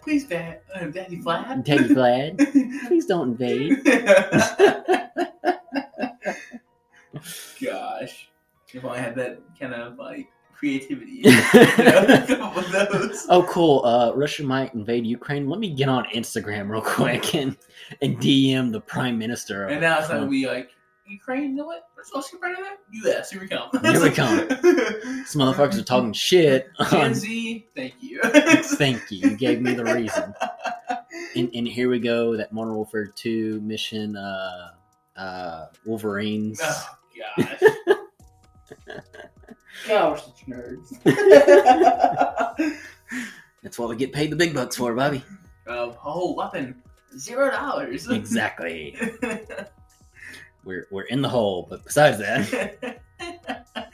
Please, 0.02 0.26
Dad, 0.26 0.62
uh, 0.76 0.86
Daddy 0.86 1.20
Vlad. 1.20 1.66
Teddy 1.66 1.86
Vlad, 1.86 2.38
please 2.88 3.08
don't 3.08 3.30
invade. 3.32 3.84
Gosh, 7.62 8.30
if 8.74 8.86
I 8.86 8.98
had 8.98 9.16
that 9.16 9.40
kind 9.60 9.74
of 9.74 9.98
like 9.98 10.28
creativity, 10.56 11.22
you 11.24 11.32
know, 11.32 12.26
come 12.28 12.42
up 12.42 12.56
with 12.56 12.72
those. 12.72 13.26
Oh, 13.30 13.44
cool. 13.44 13.84
Uh, 13.86 14.14
Russia 14.16 14.44
might 14.44 14.74
invade 14.74 15.06
Ukraine. 15.06 15.50
Let 15.50 15.60
me 15.60 15.70
get 15.70 15.90
on 15.90 16.06
Instagram 16.14 16.70
real 16.70 16.82
quick 16.82 17.36
and, 17.36 17.58
and 18.02 18.18
DM 18.18 18.72
the 18.72 18.82
prime 18.82 19.18
minister. 19.18 19.68
And 19.68 19.82
now 19.82 20.00
it's 20.00 20.08
gonna 20.08 20.28
be 20.28 20.48
like 20.48 20.72
Ukraine. 21.08 21.52
You 21.52 21.56
know 21.58 21.66
what? 21.66 21.90
We're 21.96 22.04
supposed 22.04 22.30
to 22.32 22.38
be 22.38 22.40
part 22.40 22.54
of 22.54 22.60
that. 22.60 22.78
U.S. 22.92 23.32
Here 23.32 23.42
we 23.42 23.48
come. 23.48 23.70
Here 23.84 24.02
we 24.02 24.10
come. 24.10 24.48
These 24.48 25.36
motherfuckers 25.36 25.80
are 25.80 25.84
talking 25.84 26.14
shit. 26.14 26.70
Gen 26.90 27.14
Z, 27.16 27.68
thank 27.76 27.94
you. 28.00 28.22
Thank 28.24 29.12
you. 29.12 29.30
You 29.30 29.38
gave 29.38 29.62
me 29.62 29.74
the 29.74 29.86
reason. 29.86 30.34
And, 31.36 31.50
and 31.54 31.68
here 31.68 31.90
we 31.90 32.00
go. 32.00 32.36
That 32.36 32.52
Modern 32.52 32.76
Warfare 32.76 33.08
2 33.08 33.62
mission, 33.62 34.16
uh, 34.16 34.72
uh, 35.16 35.68
Wolverines. 35.86 36.60
oh 36.64 36.98
gosh. 37.38 37.62
Y'all 39.88 40.14
are 40.14 40.18
such 40.18 40.46
nerds. 40.48 40.92
That's 43.64 43.78
what 43.80 43.90
we 43.90 43.96
get 43.96 44.14
paid 44.14 44.32
the 44.32 44.36
big 44.36 44.54
bucks 44.54 44.76
for, 44.76 44.94
Bobby. 44.94 45.24
a 45.68 45.92
whole 45.92 46.36
weapon, 46.36 46.82
zero 47.18 47.52
dollars. 47.52 48.10
Exactly. 48.10 48.98
We're, 50.66 50.88
we're 50.90 51.04
in 51.04 51.22
the 51.22 51.30
hole. 51.30 51.68
But 51.70 51.84
besides 51.86 52.18
that, 52.18 53.00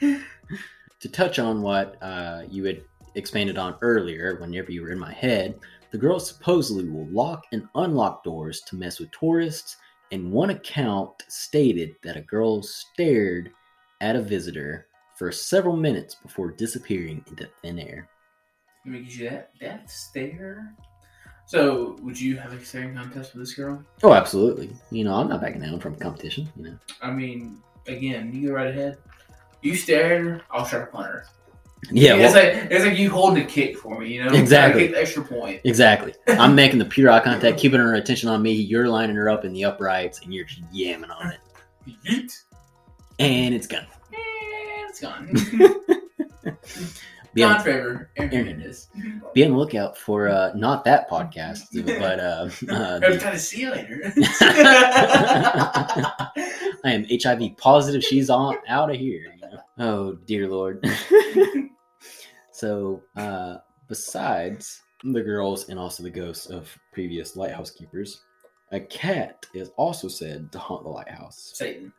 to 0.00 1.08
touch 1.10 1.38
on 1.38 1.60
what 1.60 2.02
uh, 2.02 2.44
you 2.48 2.64
had 2.64 2.82
expanded 3.14 3.58
on 3.58 3.76
earlier, 3.82 4.38
whenever 4.40 4.72
you 4.72 4.80
were 4.80 4.90
in 4.90 4.98
my 4.98 5.12
head, 5.12 5.58
the 5.90 5.98
girls 5.98 6.26
supposedly 6.26 6.88
will 6.88 7.06
lock 7.08 7.44
and 7.52 7.68
unlock 7.74 8.24
doors 8.24 8.62
to 8.62 8.76
mess 8.76 8.98
with 8.98 9.10
tourists, 9.10 9.76
and 10.12 10.32
one 10.32 10.48
account 10.48 11.10
stated 11.28 11.94
that 12.02 12.16
a 12.16 12.22
girl 12.22 12.62
stared 12.62 13.52
at 14.00 14.16
a 14.16 14.22
visitor 14.22 14.86
for 15.22 15.30
several 15.30 15.76
minutes 15.76 16.16
before 16.16 16.50
disappearing 16.50 17.24
into 17.28 17.48
thin 17.62 17.78
air. 17.78 18.08
Let 18.84 18.92
me 18.92 19.02
get 19.02 19.14
you 19.14 19.30
that 19.30 19.50
that 19.60 19.88
stare. 19.88 20.74
So, 21.46 21.96
would 22.02 22.20
you 22.20 22.36
have 22.38 22.52
a 22.52 22.64
staring 22.64 22.96
contest 22.96 23.32
with 23.32 23.44
this 23.44 23.54
girl? 23.54 23.84
Oh, 24.02 24.14
absolutely. 24.14 24.74
You 24.90 25.04
know, 25.04 25.14
I'm 25.14 25.28
not 25.28 25.40
backing 25.40 25.60
down 25.60 25.78
from 25.78 25.94
competition. 25.94 26.48
You 26.56 26.64
know, 26.64 26.78
I 27.00 27.12
mean, 27.12 27.62
again, 27.86 28.32
you 28.34 28.48
go 28.48 28.54
right 28.54 28.66
ahead. 28.66 28.98
You 29.60 29.76
stare 29.76 30.16
at 30.16 30.20
her, 30.22 30.42
I'll 30.50 30.66
try 30.66 30.80
to 30.80 30.86
punt 30.86 31.06
her. 31.06 31.24
yeah, 31.92 32.16
it's 32.16 32.34
well, 32.34 32.44
like 32.44 32.72
it's 32.72 32.84
like 32.84 32.98
you 32.98 33.08
holding 33.08 33.44
a 33.44 33.46
kick 33.46 33.78
for 33.78 34.00
me, 34.00 34.14
you 34.14 34.24
know? 34.24 34.32
Exactly. 34.32 34.88
The 34.88 35.02
extra 35.02 35.22
point. 35.22 35.60
exactly. 35.62 36.14
I'm 36.26 36.56
making 36.56 36.80
the 36.80 36.84
pure 36.84 37.12
eye 37.12 37.20
contact, 37.20 37.60
keeping 37.60 37.78
her 37.78 37.94
attention 37.94 38.28
on 38.28 38.42
me. 38.42 38.54
You're 38.54 38.88
lining 38.88 39.14
her 39.14 39.30
up 39.30 39.44
in 39.44 39.52
the 39.52 39.66
uprights, 39.66 40.20
and 40.22 40.34
you're 40.34 40.46
just 40.46 40.68
yamming 40.72 41.16
on 41.16 41.30
it, 41.30 41.38
Yeet. 41.86 42.32
and 43.20 43.54
it's 43.54 43.68
gone. 43.68 43.86
It's 44.92 45.00
gone. 45.00 45.32
Be 47.34 47.42
on, 47.44 47.54
Gone 47.54 47.62
forever. 47.64 48.10
Aaron 48.18 48.62
be 49.32 49.42
on 49.46 49.52
the 49.52 49.56
lookout 49.56 49.96
for 49.96 50.28
uh, 50.28 50.52
not 50.54 50.84
that 50.84 51.08
podcast, 51.08 51.62
but 51.86 52.20
uh, 52.20 52.50
uh, 52.70 52.98
the- 52.98 53.18
to 53.18 53.38
see 53.38 53.62
you 53.62 53.70
later. 53.70 54.12
I 56.84 56.92
am 56.92 57.06
HIV 57.10 57.56
positive. 57.56 58.04
She's 58.04 58.28
on 58.28 58.56
out 58.68 58.90
of 58.90 58.96
here. 58.96 59.32
you 59.34 59.40
know? 59.40 59.58
Oh 59.78 60.12
dear 60.26 60.46
lord. 60.46 60.84
so, 62.50 63.02
uh, 63.16 63.56
besides 63.88 64.82
the 65.02 65.22
girls 65.22 65.70
and 65.70 65.78
also 65.78 66.02
the 66.02 66.10
ghosts 66.10 66.46
of 66.50 66.76
previous 66.92 67.34
lighthouse 67.34 67.70
keepers, 67.70 68.20
a 68.72 68.80
cat 68.80 69.46
is 69.54 69.70
also 69.78 70.06
said 70.06 70.52
to 70.52 70.58
haunt 70.58 70.84
the 70.84 70.90
lighthouse. 70.90 71.52
Satan. 71.54 71.94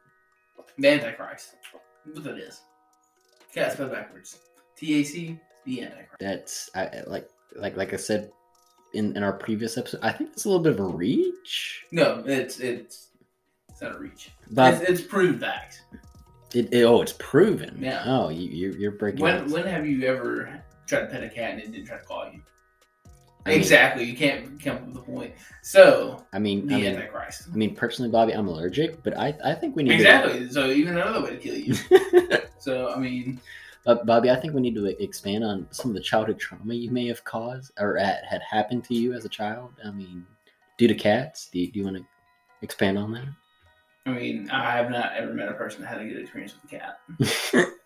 The 0.78 0.90
Antichrist. 0.90 1.56
What 2.14 2.24
that 2.24 2.38
is. 2.38 2.62
Cat 3.54 3.74
spelled 3.74 3.92
backwards. 3.92 4.40
TAC, 4.76 5.38
the 5.66 5.82
Antichrist. 5.82 6.10
That's 6.20 6.70
I, 6.76 7.02
like 7.08 7.30
like 7.56 7.78
like 7.78 7.94
I 7.94 7.98
said 7.98 8.32
in 8.94 9.16
in 9.16 9.24
our 9.24 9.34
previous 9.34 9.78
episode. 9.78 10.00
I 10.04 10.12
think 10.12 10.32
it's 10.34 10.46
a 10.46 10.50
little 10.50 10.64
bit 10.64 10.74
of 10.74 10.80
a 10.80 10.86
reach. 10.86 11.86
No, 11.92 12.24
it's 12.26 12.60
it's 12.60 13.10
it's 13.70 13.82
not 13.82 13.96
a 13.96 14.00
reach. 14.00 14.32
But 14.52 14.76
it's, 14.76 14.90
it's 14.90 15.02
proved 15.02 15.42
fact. 15.42 15.84
it, 16.54 16.74
it- 16.74 16.84
oh, 16.84 17.02
it's 17.02 17.14
proven. 17.20 17.78
Yeah. 17.80 18.04
Oh, 18.06 18.30
you, 18.30 18.50
you're 18.50 18.78
you're 18.78 18.92
breaking. 18.92 19.22
When 19.22 19.36
out- 19.38 19.50
when 19.50 19.66
have 19.68 19.86
you 19.88 20.04
ever 20.06 20.62
tried 20.88 21.02
to 21.02 21.08
pet 21.08 21.24
a 21.24 21.30
cat 21.30 21.52
and 21.52 21.62
it 21.62 21.72
didn't 21.72 21.86
try 21.88 21.98
to 21.98 22.04
call 22.04 22.30
you? 22.32 22.42
I 23.46 23.50
mean- 23.50 23.60
exactly. 23.60 24.04
You 24.06 24.16
can't 24.16 24.62
come 24.64 24.78
up 24.78 24.88
with 24.88 24.98
a 24.98 25.02
point. 25.02 25.34
So 25.62 26.26
I 26.34 26.40
mean, 26.40 26.68
the 26.68 26.76
I 26.76 26.78
mean, 26.78 26.96
Antichrist. 26.96 27.50
I 27.52 27.56
mean, 27.56 27.76
personally, 27.76 28.12
Bobby, 28.12 28.34
I'm 28.34 28.48
allergic, 28.48 29.04
but 29.04 29.18
I, 29.18 29.36
I 29.44 29.54
think 29.54 29.76
we 29.76 29.84
need 29.84 29.94
Exactly. 29.94 30.50
So 30.50 30.68
even 30.68 30.98
another 30.98 31.22
way 31.22 31.32
to 31.32 31.38
kill 31.38 31.56
you. 31.56 31.76
So 32.64 32.94
I 32.94 32.98
mean, 32.98 33.42
uh, 33.86 33.96
Bobby, 34.06 34.30
I 34.30 34.38
think 34.38 34.54
we 34.54 34.62
need 34.62 34.76
to 34.76 34.86
expand 35.04 35.44
on 35.44 35.68
some 35.72 35.92
of 35.92 35.96
the 35.96 36.02
childhood 36.02 36.40
trauma 36.40 36.74
you 36.74 36.90
may 36.92 37.08
have 37.08 37.26
caused 37.26 37.74
or 37.78 37.98
had, 37.98 38.24
had 38.26 38.42
happened 38.42 38.86
to 38.86 38.96
you 38.96 39.12
as 39.12 39.26
a 39.26 39.30
child. 39.30 39.74
I 39.86 39.92
mean, 39.92 40.26
due 40.78 40.88
to 40.88 40.96
cats. 40.96 41.50
Do 41.52 41.60
you, 41.60 41.70
do 41.70 41.80
you 41.80 41.84
want 41.84 41.98
to 41.98 42.06
expand 42.62 42.98
on 42.98 43.12
that? 43.12 43.26
I 44.06 44.12
mean, 44.12 44.50
I 44.50 44.72
have 44.72 44.90
not 44.90 45.12
ever 45.18 45.34
met 45.34 45.50
a 45.50 45.54
person 45.54 45.82
that 45.82 45.88
had 45.88 46.00
a 46.00 46.06
good 46.06 46.22
experience 46.22 46.54
with 46.62 46.72
a 46.72 46.80
cat. 46.80 47.74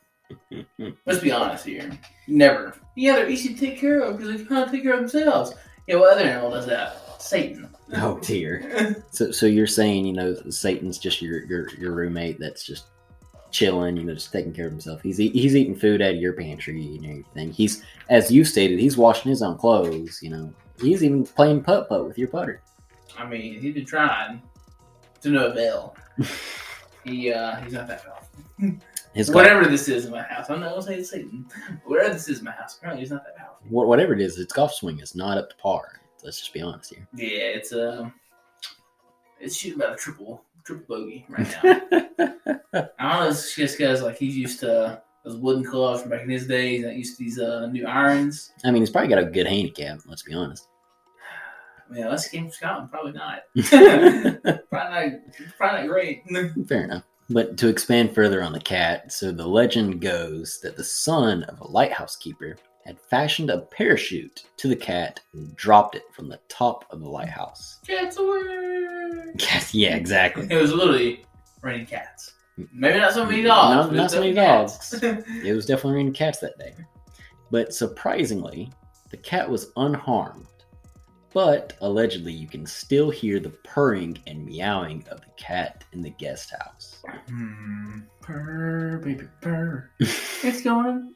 Let's 1.06 1.20
be 1.20 1.32
honest 1.32 1.66
here. 1.66 1.92
Never. 2.28 2.76
Yeah, 2.96 3.16
they're 3.16 3.30
easy 3.30 3.54
to 3.54 3.60
take 3.60 3.80
care 3.80 4.02
of 4.02 4.18
because 4.18 4.38
they 4.38 4.46
can't 4.46 4.72
take 4.72 4.84
care 4.84 4.94
of 4.94 5.00
themselves. 5.00 5.54
Yeah, 5.88 5.96
what 5.96 6.14
other 6.14 6.26
animal 6.26 6.52
does 6.52 6.66
that? 6.66 7.22
Satan. 7.22 7.70
oh 7.96 8.20
dear. 8.20 9.04
So, 9.12 9.32
so 9.32 9.46
you're 9.48 9.68
saying 9.68 10.06
you 10.06 10.14
know 10.14 10.36
Satan's 10.50 11.00
just 11.00 11.22
your 11.22 11.44
your 11.46 11.70
your 11.76 11.92
roommate 11.94 12.40
that's 12.40 12.64
just 12.64 12.88
chilling, 13.52 13.98
you 13.98 14.04
know, 14.04 14.14
just 14.14 14.32
taking 14.32 14.54
care 14.54 14.68
of 14.68 14.72
himself. 14.72 15.02
He's 15.02 15.18
he's 15.18 15.56
eating 15.56 15.76
food 15.76 16.02
out 16.02 16.14
of 16.14 16.22
your 16.22 16.34
pantry 16.34 16.96
and 16.96 17.06
everything. 17.06 17.52
He's 17.52 17.84
as 18.10 18.32
you 18.32 18.46
stated, 18.46 18.80
he's 18.80 18.98
washing 18.98 19.30
his 19.30 19.42
own 19.42 19.58
clothes. 19.58 20.20
You 20.22 20.30
know, 20.32 20.54
he's 20.80 21.04
even 21.04 21.26
playing 21.26 21.64
putt 21.64 21.90
putt 21.90 22.06
with 22.06 22.18
your 22.18 22.28
putter. 22.28 22.62
I 23.18 23.26
mean, 23.26 23.60
he 23.60 23.72
did 23.72 23.88
try 23.88 24.40
to 25.22 25.30
no 25.30 25.48
avail. 25.48 25.96
he 27.04 27.32
uh, 27.32 27.56
he's 27.58 27.74
not 27.74 27.88
that 27.88 28.04
powerful. 28.06 28.78
His 29.18 29.30
golf- 29.30 29.44
Whatever 29.44 29.66
this 29.68 29.90
is 29.90 30.06
in 30.06 30.12
my 30.12 30.22
house, 30.22 30.50
I'm 30.50 30.60
not 30.60 30.70
gonna 30.70 30.82
say 30.84 30.96
it's 30.96 31.10
Satan. 31.10 31.46
Whatever 31.86 32.14
this 32.14 32.30
is 32.30 32.40
in 32.40 32.46
my 32.46 32.52
house, 32.52 32.78
apparently 32.78 33.02
he's 33.02 33.12
not 33.12 33.26
that 33.26 33.36
powerful. 33.36 33.66
wha- 33.70 33.86
whatever 33.86 34.14
it 34.14 34.22
is, 34.22 34.38
its 34.38 34.54
golf 34.54 34.74
swing 34.74 35.00
is 35.00 35.16
not 35.16 35.38
up 35.38 35.50
to 35.50 35.56
par. 35.58 36.00
Let's 36.24 36.40
just 36.40 36.54
be 36.54 36.62
honest 36.62 36.94
here. 36.94 37.08
Yeah, 37.16 37.28
it's 37.58 37.74
um, 37.74 38.14
it's 39.40 39.56
shooting 39.56 39.82
about 39.82 39.94
a 39.94 39.98
triple 39.98 40.44
triple 40.64 40.86
bogey 40.98 41.26
right 41.30 41.48
now. 41.52 41.62
I 41.94 42.58
don't 42.74 43.00
know. 43.00 43.30
It's 43.30 43.56
just 43.56 43.78
because 43.78 44.02
like 44.02 44.18
he's 44.18 44.38
used 44.38 44.60
to 44.62 45.02
those 45.24 45.38
wooden 45.38 45.64
clubs 45.64 46.02
from 46.02 46.12
back 46.12 46.22
in 46.22 46.30
his 46.30 46.48
day. 46.48 46.76
He's 46.78 46.86
not 46.86 46.96
used 46.96 47.18
to 47.18 47.24
these 47.24 47.40
uh, 47.40 47.68
new 47.68 47.86
irons. 47.88 48.52
I 48.64 48.72
mean, 48.72 48.82
he's 48.82 48.90
probably 48.90 49.10
got 49.10 49.20
a 49.20 49.26
good 49.26 49.48
handicap. 49.48 50.00
Let's 50.06 50.24
be 50.24 50.34
honest. 50.34 50.68
I 51.90 51.94
mean, 51.94 52.04
unless 52.04 52.26
he 52.26 52.38
came 52.38 52.46
from 52.48 52.54
Scotland, 52.54 52.92
probably 52.92 53.14
not. 53.14 53.44
probably 54.70 55.10
not. 55.10 55.20
Probably 55.58 55.80
not 55.82 55.88
great. 55.88 56.24
Fair 56.68 56.84
enough. 56.84 57.04
But 57.30 57.58
to 57.58 57.68
expand 57.68 58.16
further 58.16 58.42
on 58.42 58.54
the 58.54 58.60
cat, 58.60 59.12
so 59.12 59.32
the 59.32 59.46
legend 59.46 60.00
goes 60.00 60.60
that 60.62 60.78
the 60.78 60.84
son 60.84 61.44
of 61.44 61.60
a 61.60 61.68
lighthouse 61.68 62.16
keeper 62.16 62.56
had 62.86 63.00
fashioned 63.00 63.50
a 63.50 63.60
parachute 63.60 64.46
to 64.56 64.70
the 64.70 64.76
cat 64.76 65.20
and 65.34 65.54
dropped 65.58 65.96
it 65.96 66.04
from 66.14 66.30
the 66.30 66.40
top 66.48 66.86
of 66.90 67.02
the 67.02 67.10
lighthouse. 67.10 67.80
Cats 67.86 68.18
away. 68.18 69.34
Yes, 69.40 69.74
yeah, 69.74 69.96
exactly. 69.98 70.48
It 70.50 70.56
was 70.56 70.72
literally 70.72 71.26
raining 71.62 71.86
cats. 71.86 72.36
Mm. 72.58 72.70
Maybe 72.72 73.00
not 73.00 73.14
so 73.14 73.26
many 73.26 73.44
dogs. 73.44 73.92
No, 73.92 73.98
not 73.98 74.12
so 74.12 74.22
many 74.22 74.34
cats. 74.34 74.94
It 75.04 75.54
was 75.54 75.66
definitely 75.66 75.98
raining 75.98 76.14
cats 76.14 76.40
that 76.40 76.58
day. 76.58 76.76
But 77.52 77.74
surprisingly, 77.74 78.72
the 79.10 79.18
cat 79.18 79.50
was 79.50 79.72
unharmed. 79.76 80.48
But 81.34 81.74
allegedly, 81.82 82.32
you 82.34 82.48
can 82.48 82.66
still 82.66 83.10
hear 83.10 83.40
the 83.40 83.50
purring 83.50 84.18
and 84.28 84.46
meowing 84.46 85.04
of 85.12 85.20
the 85.22 85.28
cat 85.38 85.84
in 85.94 86.02
the 86.02 86.10
guest 86.10 86.52
house. 86.62 87.02
Hmm. 87.30 88.00
Purr, 88.22 89.00
baby, 89.04 89.28
purr. 89.42 89.92
It's 90.00 90.62
going. 90.62 91.14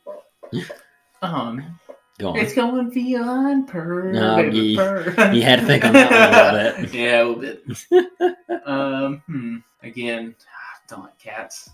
Um, 1.22 1.80
Go 2.20 2.30
on. 2.30 2.38
it's 2.38 2.54
going 2.54 2.92
feline 2.92 3.66
purr, 3.66 4.12
No, 4.12 4.36
baby, 4.38 4.58
you- 4.60 4.78
purr. 4.78 5.32
you 5.34 5.42
had 5.44 5.62
to 5.62 5.66
think 5.66 5.86
on 5.86 5.94
that 5.94 6.54
a 6.54 6.58
little 6.58 6.82
bit. 6.82 6.94
yeah, 6.94 7.22
a 7.22 7.26
little 7.26 7.42
bit. 7.42 8.66
um, 8.68 9.24
hmm. 9.28 9.58
Again, 9.84 10.36
I 10.40 10.80
don't 10.88 11.04
like 11.04 11.18
cats. 11.18 11.70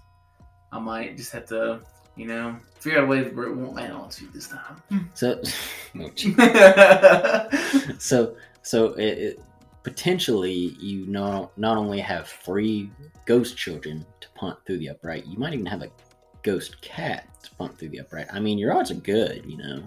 I 0.71 0.79
might 0.79 1.17
just 1.17 1.31
have 1.33 1.45
to, 1.47 1.81
you 2.17 2.27
know, 2.27 2.55
figure 2.79 2.99
out 2.99 3.05
a 3.05 3.07
way 3.07 3.23
where 3.29 3.47
it 3.47 3.55
won't 3.55 3.73
land 3.73 3.93
on 3.93 4.05
its 4.05 4.19
feet 4.19 4.33
this 4.33 4.47
time. 4.47 4.81
Hmm. 4.89 4.99
So, 5.13 5.41
so, 7.99 8.35
so 8.61 8.93
it, 8.93 9.17
it, 9.17 9.39
potentially 9.83 10.75
you 10.79 11.05
not 11.07 11.57
not 11.57 11.77
only 11.77 12.01
have 12.01 12.27
three 12.27 12.91
ghost 13.25 13.55
children 13.55 14.05
to 14.19 14.27
punt 14.35 14.57
through 14.65 14.79
the 14.79 14.89
upright, 14.89 15.25
you 15.25 15.37
might 15.37 15.53
even 15.53 15.65
have 15.65 15.81
a 15.81 15.89
ghost 16.43 16.81
cat 16.81 17.27
to 17.43 17.55
punt 17.55 17.77
through 17.77 17.89
the 17.89 17.99
upright. 17.99 18.27
I 18.31 18.39
mean, 18.39 18.57
your 18.57 18.73
odds 18.73 18.91
are 18.91 18.95
good, 18.95 19.45
you 19.45 19.57
know. 19.57 19.83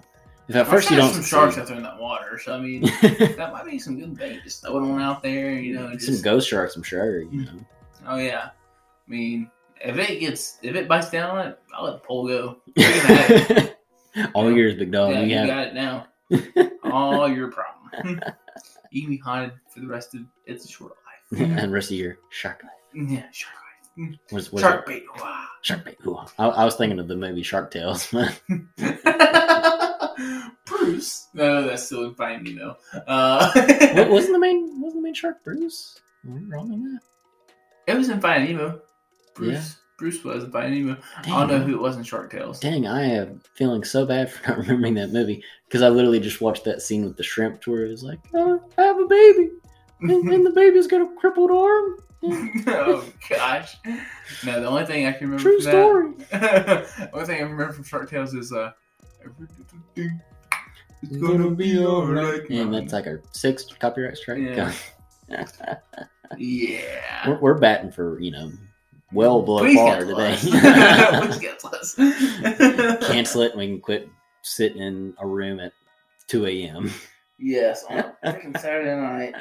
If 0.47 0.55
at 0.55 0.67
first 0.67 0.89
you 0.89 0.97
don't 0.97 1.13
some 1.13 1.21
see- 1.21 1.29
sharks 1.29 1.57
out 1.57 1.67
there 1.67 1.77
in 1.77 1.83
that 1.83 1.99
water, 1.99 2.39
so 2.39 2.53
I 2.53 2.59
mean, 2.59 2.81
that 3.01 3.51
might 3.53 3.65
be 3.65 3.79
some 3.79 3.99
good 3.99 4.17
bait. 4.17 4.43
Just 4.43 4.63
throwing 4.63 4.89
one 4.89 5.01
out 5.01 5.23
there, 5.23 5.51
you 5.51 5.75
know. 5.75 5.91
Just, 5.93 6.07
some 6.07 6.21
ghost 6.21 6.49
sharks, 6.49 6.75
I'm 6.75 6.83
sure. 6.83 7.21
You 7.21 7.27
hmm. 7.27 7.43
know. 7.43 7.65
Oh 8.07 8.17
yeah. 8.17 8.49
I 9.07 9.11
mean, 9.11 9.51
if 9.83 9.97
it 9.97 10.19
gets 10.19 10.57
if 10.61 10.75
it 10.75 10.87
bites 10.87 11.09
down 11.09 11.37
on 11.37 11.47
it, 11.47 11.59
I'll 11.73 11.85
let 11.85 11.93
the 11.93 11.99
pole 11.99 12.27
go. 12.27 12.57
You. 14.13 14.25
All 14.33 14.49
Yeah. 14.51 14.57
yours, 14.57 14.75
big 14.75 14.91
dog. 14.91 15.11
yeah, 15.13 15.21
you 15.21 15.27
you 15.29 15.37
have 15.37 15.47
got 15.47 15.67
it 15.67 15.73
now. 15.73 16.07
All 16.91 17.29
your 17.29 17.49
problem. 17.49 18.19
you 18.91 19.01
can 19.03 19.09
be 19.09 19.17
haunted 19.17 19.53
for 19.73 19.79
the 19.79 19.87
rest 19.87 20.13
of 20.15 20.21
it's 20.45 20.65
a 20.65 20.67
short 20.67 20.91
life. 21.31 21.41
and 21.41 21.71
rest 21.71 21.91
of 21.91 21.97
your 21.97 22.17
shark 22.29 22.61
life. 22.61 23.07
yeah, 23.09 23.23
shark 23.31 23.55
life. 23.55 24.15
What's, 24.31 24.51
what's 24.51 24.63
Shark 24.63 24.81
it? 24.81 24.85
bait. 24.87 25.03
Shark 25.61 25.85
bait. 25.85 25.97
I, 26.37 26.45
I 26.47 26.65
was 26.65 26.75
thinking 26.75 26.99
of 26.99 27.07
the 27.07 27.15
movie 27.15 27.41
Shark 27.43 27.71
Tales. 27.71 28.13
Bruce. 30.65 31.27
No, 31.33 31.63
that's 31.67 31.85
still 31.85 32.05
in 32.05 32.15
Finding 32.15 32.55
Nemo. 32.55 32.75
Uh, 33.07 33.51
what 33.95 34.09
wasn't 34.09 34.33
the 34.33 34.39
main? 34.39 34.81
Wasn't 34.81 35.01
the 35.01 35.03
main 35.03 35.13
shark 35.13 35.43
Bruce? 35.43 35.99
Am 36.25 36.49
I 36.51 36.55
wrong 36.55 36.71
on 36.73 36.83
that? 36.93 36.99
it 37.87 37.97
was 37.97 38.09
in 38.09 38.19
Finding 38.21 38.57
Nemo. 38.57 38.81
Bruce. 39.33 39.77
Bruce 40.01 40.23
was 40.23 40.43
in 40.45 40.51
Finding 40.51 40.87
Nemo. 40.87 40.99
I 41.17 41.21
don't 41.27 41.47
know 41.47 41.59
who 41.59 41.75
it 41.75 41.81
was 41.81 41.95
in 41.95 42.01
Shark 42.01 42.31
Tales. 42.31 42.59
Dang, 42.59 42.87
I 42.87 43.03
am 43.03 43.39
feeling 43.53 43.83
so 43.83 44.03
bad 44.03 44.31
for 44.31 44.47
not 44.49 44.57
remembering 44.57 44.95
that 44.95 45.11
movie 45.11 45.43
because 45.67 45.83
I 45.83 45.89
literally 45.89 46.19
just 46.19 46.41
watched 46.41 46.63
that 46.65 46.81
scene 46.81 47.05
with 47.05 47.17
the 47.17 47.23
shrimp 47.23 47.63
where 47.67 47.85
it 47.85 47.89
was 47.89 48.03
like, 48.03 48.17
oh, 48.33 48.59
I 48.79 48.81
have 48.81 48.99
a 48.99 49.05
baby, 49.05 49.51
and, 50.01 50.11
and 50.33 50.45
the 50.45 50.49
baby's 50.49 50.87
got 50.87 51.03
a 51.03 51.15
crippled 51.17 51.51
arm. 51.51 51.97
oh 52.67 53.07
gosh. 53.29 53.77
No, 54.43 54.59
the 54.59 54.67
only 54.67 54.85
thing 54.85 55.05
I 55.07 55.11
can 55.11 55.29
remember 55.29 55.43
True 55.43 55.61
from 55.61 55.71
story. 55.71 56.11
the 56.31 57.09
only 57.13 57.25
thing 57.25 57.37
I 57.37 57.41
remember 57.41 57.73
from 57.73 57.83
Shark 57.83 58.09
Tales 58.09 58.33
is 58.33 58.51
uh 58.51 58.71
it's 60.05 61.17
gonna 61.17 61.49
be 61.49 61.79
alright. 61.79 62.47
And 62.49 62.73
that's 62.73 62.93
like 62.93 63.07
our 63.07 63.21
sixth 63.31 63.77
copyright 63.79 64.17
strike. 64.17 64.39
Yeah. 64.39 64.73
Yeah. 66.37 67.27
we're, 67.27 67.39
we're 67.39 67.57
batting 67.57 67.91
for 67.91 68.19
you 68.19 68.31
know 68.31 68.51
well 69.13 69.41
below 69.41 69.59
Please 69.59 70.05
today. 70.05 70.37
Cancel 73.07 73.41
it, 73.41 73.55
we 73.55 73.67
can 73.67 73.79
quit 73.79 74.09
sitting 74.41 74.81
in 74.81 75.13
a 75.19 75.27
room 75.27 75.59
at 75.59 75.73
two 76.27 76.45
a.m. 76.45 76.91
Yes, 77.39 77.83
on 77.89 77.99
a 77.99 78.15
freaking 78.25 78.57
Saturday 78.59 78.95
night. 78.95 79.35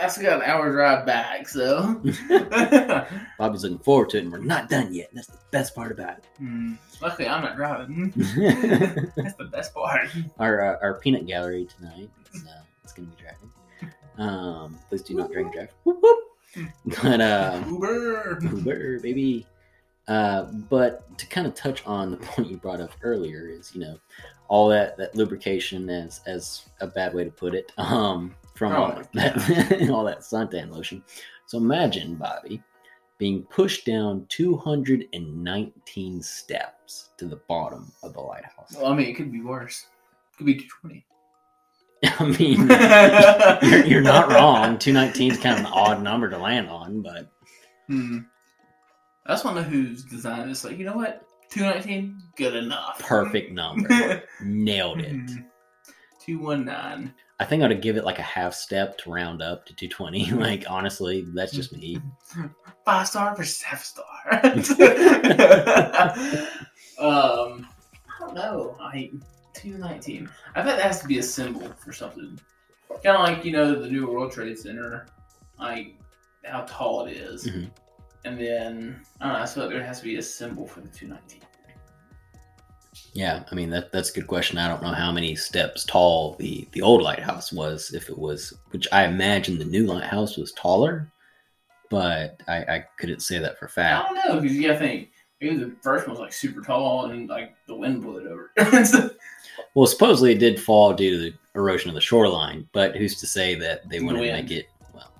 I 0.00 0.08
still 0.08 0.24
got 0.24 0.42
an 0.42 0.50
hour 0.50 0.72
drive 0.72 1.06
back, 1.06 1.48
so. 1.48 2.00
Bobby's 3.38 3.62
looking 3.62 3.78
forward 3.78 4.10
to 4.10 4.18
it, 4.18 4.24
and 4.24 4.32
we're 4.32 4.38
not 4.38 4.68
done 4.68 4.92
yet. 4.92 5.10
That's 5.12 5.28
the 5.28 5.38
best 5.52 5.74
part 5.74 5.92
about 5.92 6.24
Hmm. 6.38 6.74
Luckily, 7.00 7.28
I'm 7.28 7.42
not 7.42 7.56
driving. 7.56 8.12
it. 8.16 9.14
That's 9.14 9.34
the 9.34 9.44
best 9.44 9.74
part. 9.74 10.08
our 10.38 10.74
uh, 10.74 10.78
our 10.82 10.94
peanut 10.94 11.26
gallery 11.26 11.68
tonight. 11.78 12.10
It's, 12.32 12.44
uh, 12.44 12.62
it's 12.82 12.92
gonna 12.92 13.08
be 13.08 13.16
driving. 13.22 13.50
Um, 14.16 14.78
please 14.88 15.02
do 15.02 15.14
not 15.14 15.30
drink 15.30 15.46
and 15.48 15.54
drive. 15.54 15.68
Whoop, 15.84 15.98
whoop. 16.00 16.18
But 17.02 17.20
um, 17.20 17.68
Uber. 17.68 18.38
Uber, 18.42 19.00
baby. 19.00 19.46
Uh, 20.06 20.44
but 20.68 21.16
to 21.18 21.26
kind 21.26 21.46
of 21.46 21.54
touch 21.54 21.84
on 21.86 22.10
the 22.10 22.16
point 22.22 22.50
you 22.50 22.56
brought 22.56 22.80
up 22.80 22.90
earlier 23.02 23.48
is 23.48 23.74
you 23.74 23.80
know 23.80 23.98
all 24.48 24.68
that 24.68 24.96
that 24.98 25.14
lubrication 25.14 25.88
as 25.88 26.20
as 26.26 26.66
a 26.80 26.86
bad 26.86 27.14
way 27.14 27.24
to 27.24 27.30
put 27.30 27.54
it 27.54 27.72
um 27.78 28.34
from 28.54 28.72
Oh 28.72 28.76
all 28.76 29.02
that 29.14 29.88
all 29.90 30.04
that 30.04 30.20
suntan 30.20 30.70
lotion. 30.70 31.02
So 31.46 31.58
imagine 31.58 32.16
Bobby 32.16 32.62
being 33.18 33.42
pushed 33.44 33.86
down 33.86 34.26
219 34.28 36.22
steps 36.22 37.10
to 37.16 37.26
the 37.26 37.36
bottom 37.48 37.90
of 38.02 38.12
the 38.12 38.20
lighthouse. 38.20 38.74
Well, 38.76 38.92
I 38.92 38.96
mean, 38.96 39.08
it 39.08 39.14
could 39.14 39.30
be 39.30 39.40
worse. 39.40 39.86
It 40.32 40.36
could 40.36 40.46
be 40.46 40.54
220. 40.54 41.06
I 42.18 42.24
mean, 42.24 43.70
you're, 43.70 43.84
you're 43.86 44.00
not 44.02 44.28
wrong. 44.30 44.78
219 44.78 45.32
is 45.32 45.38
kind 45.38 45.58
of 45.58 45.66
an 45.66 45.72
odd 45.72 46.02
number 46.02 46.28
to 46.30 46.38
land 46.38 46.68
on, 46.68 47.02
but 47.02 47.30
Hmm. 47.88 48.20
I 49.26 49.32
just 49.32 49.44
want 49.44 49.56
to 49.58 49.62
know 49.62 49.68
who's 49.68 50.04
designed 50.04 50.50
this. 50.50 50.64
Like, 50.64 50.78
you 50.78 50.84
know 50.84 50.96
what? 50.96 51.26
219, 51.50 52.18
good 52.36 52.56
enough. 52.56 52.98
perfect 52.98 53.52
number. 53.52 54.22
Nailed 54.42 55.00
it. 55.00 55.12
Hmm. 55.12 55.36
219. 56.24 57.12
I 57.40 57.44
think 57.44 57.62
I 57.62 57.68
would 57.68 57.82
give 57.82 57.96
it 57.96 58.04
like 58.04 58.18
a 58.18 58.22
half 58.22 58.54
step 58.54 58.96
to 58.98 59.10
round 59.10 59.42
up 59.42 59.66
to 59.66 59.74
220. 59.74 60.30
Like, 60.40 60.64
honestly, 60.68 61.26
that's 61.34 61.52
just 61.52 61.72
me. 61.76 61.98
Five 62.84 63.06
star 63.08 63.34
versus 63.36 63.60
half 63.60 63.82
star. 63.84 64.06
um, 66.98 67.66
I 68.08 68.20
don't 68.20 68.34
know. 68.34 68.76
I 68.80 69.10
219. 69.54 70.28
I 70.54 70.62
bet 70.62 70.76
that 70.76 70.86
has 70.86 71.00
to 71.00 71.06
be 71.06 71.18
a 71.18 71.22
symbol 71.22 71.68
for 71.78 71.92
something. 71.92 72.38
Kind 73.02 73.16
of 73.16 73.22
like, 73.22 73.44
you 73.44 73.52
know, 73.52 73.74
the 73.80 73.88
New 73.88 74.06
World 74.10 74.32
Trade 74.32 74.58
Center, 74.58 75.06
like 75.58 75.94
how 76.44 76.62
tall 76.68 77.06
it 77.06 77.12
is. 77.16 77.46
Mhm. 77.46 77.70
And 78.24 78.38
then, 78.40 79.00
I 79.20 79.24
don't 79.24 79.34
know, 79.34 79.40
I 79.40 79.46
feel 79.46 79.64
like 79.64 79.72
there 79.72 79.82
has 79.84 79.98
to 79.98 80.04
be 80.04 80.16
a 80.16 80.22
symbol 80.22 80.66
for 80.66 80.80
the 80.80 80.88
219. 80.88 81.40
Yeah, 83.12 83.44
I 83.50 83.54
mean 83.54 83.70
that 83.70 83.92
that's 83.92 84.10
a 84.10 84.14
good 84.14 84.26
question. 84.26 84.58
I 84.58 84.66
don't 84.68 84.82
know 84.82 84.92
how 84.92 85.12
many 85.12 85.34
steps 85.36 85.84
tall 85.84 86.34
the 86.38 86.66
the 86.72 86.82
old 86.82 87.00
lighthouse 87.02 87.52
was. 87.52 87.92
If 87.94 88.08
it 88.08 88.18
was, 88.18 88.54
which 88.70 88.88
I 88.92 89.04
imagine 89.04 89.58
the 89.58 89.64
new 89.64 89.86
lighthouse 89.86 90.36
was 90.36 90.52
taller, 90.52 91.12
but 91.90 92.40
I, 92.48 92.56
I 92.64 92.84
couldn't 92.98 93.20
say 93.20 93.38
that 93.38 93.58
for 93.58 93.68
fact. 93.68 94.10
I 94.10 94.14
don't 94.14 94.28
know, 94.34 94.40
because 94.40 94.56
you 94.56 94.62
gotta 94.66 94.78
think, 94.78 95.10
maybe 95.40 95.56
the 95.58 95.76
first 95.82 96.06
one 96.08 96.14
was 96.14 96.20
like 96.20 96.32
super 96.32 96.60
tall 96.60 97.06
and 97.06 97.28
like 97.28 97.54
the 97.68 97.74
wind 97.76 98.02
blew 98.02 98.18
it 98.18 98.26
over. 98.26 98.50
So- 98.84 99.10
Well, 99.74 99.86
supposedly 99.86 100.32
it 100.32 100.38
did 100.38 100.60
fall 100.60 100.92
due 100.94 101.10
to 101.10 101.18
the 101.18 101.34
erosion 101.58 101.88
of 101.90 101.94
the 101.94 102.00
shoreline, 102.00 102.68
but 102.72 102.96
who's 102.96 103.18
to 103.20 103.26
say 103.26 103.54
that 103.56 103.88
they 103.88 103.98
The 103.98 104.04
wouldn't 104.04 104.22
wind. 104.22 104.48
make 104.48 104.50
it? 104.56 104.68
Well, 104.92 105.10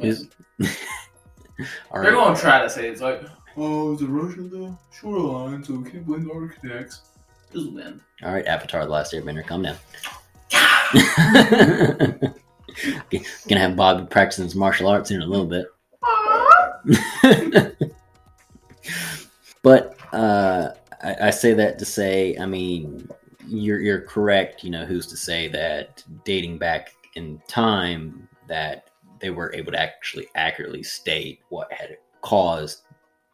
who's, 0.00 0.22
all 0.60 2.02
They're 2.02 2.02
right. 2.02 2.10
going 2.12 2.34
to 2.34 2.40
try 2.40 2.60
to 2.62 2.68
say 2.70 2.88
it's 2.88 3.00
like, 3.00 3.22
oh, 3.56 3.92
it's 3.92 4.02
erosion 4.02 4.46
of 4.46 4.50
the 4.50 4.76
shoreline, 4.92 5.62
so 5.62 5.74
we 5.74 5.88
can't 5.90 6.04
blame 6.06 6.24
the 6.26 6.32
architects. 6.34 7.02
It 7.52 7.58
was 7.58 7.66
wind. 7.68 8.00
All 8.24 8.32
right, 8.32 8.46
Avatar: 8.46 8.84
The 8.84 8.90
Last 8.90 9.12
Airbender, 9.12 9.46
calm 9.46 9.62
down. 9.62 9.76
Gonna 13.48 13.60
have 13.60 13.76
Bob 13.76 14.10
practicing 14.10 14.44
his 14.44 14.56
martial 14.56 14.88
arts 14.88 15.12
in 15.12 15.22
a 15.22 15.26
little 15.26 15.46
bit. 15.46 15.66
but 19.62 19.96
uh, 20.12 20.70
I, 21.02 21.28
I 21.28 21.30
say 21.30 21.54
that 21.54 21.78
to 21.78 21.84
say, 21.84 22.36
I 22.38 22.46
mean, 22.46 23.08
you're 23.46 23.80
you're 23.80 24.00
correct. 24.00 24.64
You 24.64 24.70
know, 24.70 24.84
who's 24.84 25.06
to 25.08 25.16
say 25.16 25.48
that 25.48 26.02
dating 26.24 26.58
back 26.58 26.94
in 27.14 27.40
time 27.48 28.28
that 28.48 28.90
they 29.20 29.30
were 29.30 29.54
able 29.54 29.72
to 29.72 29.80
actually 29.80 30.28
accurately 30.34 30.82
state 30.82 31.40
what 31.48 31.72
had 31.72 31.96
caused 32.20 32.82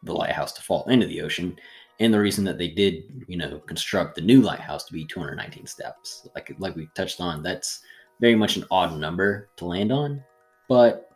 the 0.03 0.13
lighthouse 0.13 0.51
to 0.53 0.61
fall 0.61 0.85
into 0.89 1.07
the 1.07 1.21
ocean, 1.21 1.57
and 1.99 2.13
the 2.13 2.19
reason 2.19 2.43
that 2.45 2.57
they 2.57 2.67
did, 2.67 3.03
you 3.27 3.37
know, 3.37 3.59
construct 3.59 4.15
the 4.15 4.21
new 4.21 4.41
lighthouse 4.41 4.85
to 4.85 4.93
be 4.93 5.05
219 5.05 5.65
steps. 5.65 6.27
Like 6.35 6.53
like 6.59 6.75
we 6.75 6.87
touched 6.95 7.21
on, 7.21 7.43
that's 7.43 7.81
very 8.19 8.35
much 8.35 8.57
an 8.57 8.65
odd 8.71 8.97
number 8.97 9.49
to 9.57 9.65
land 9.65 9.91
on, 9.91 10.23
but 10.69 11.11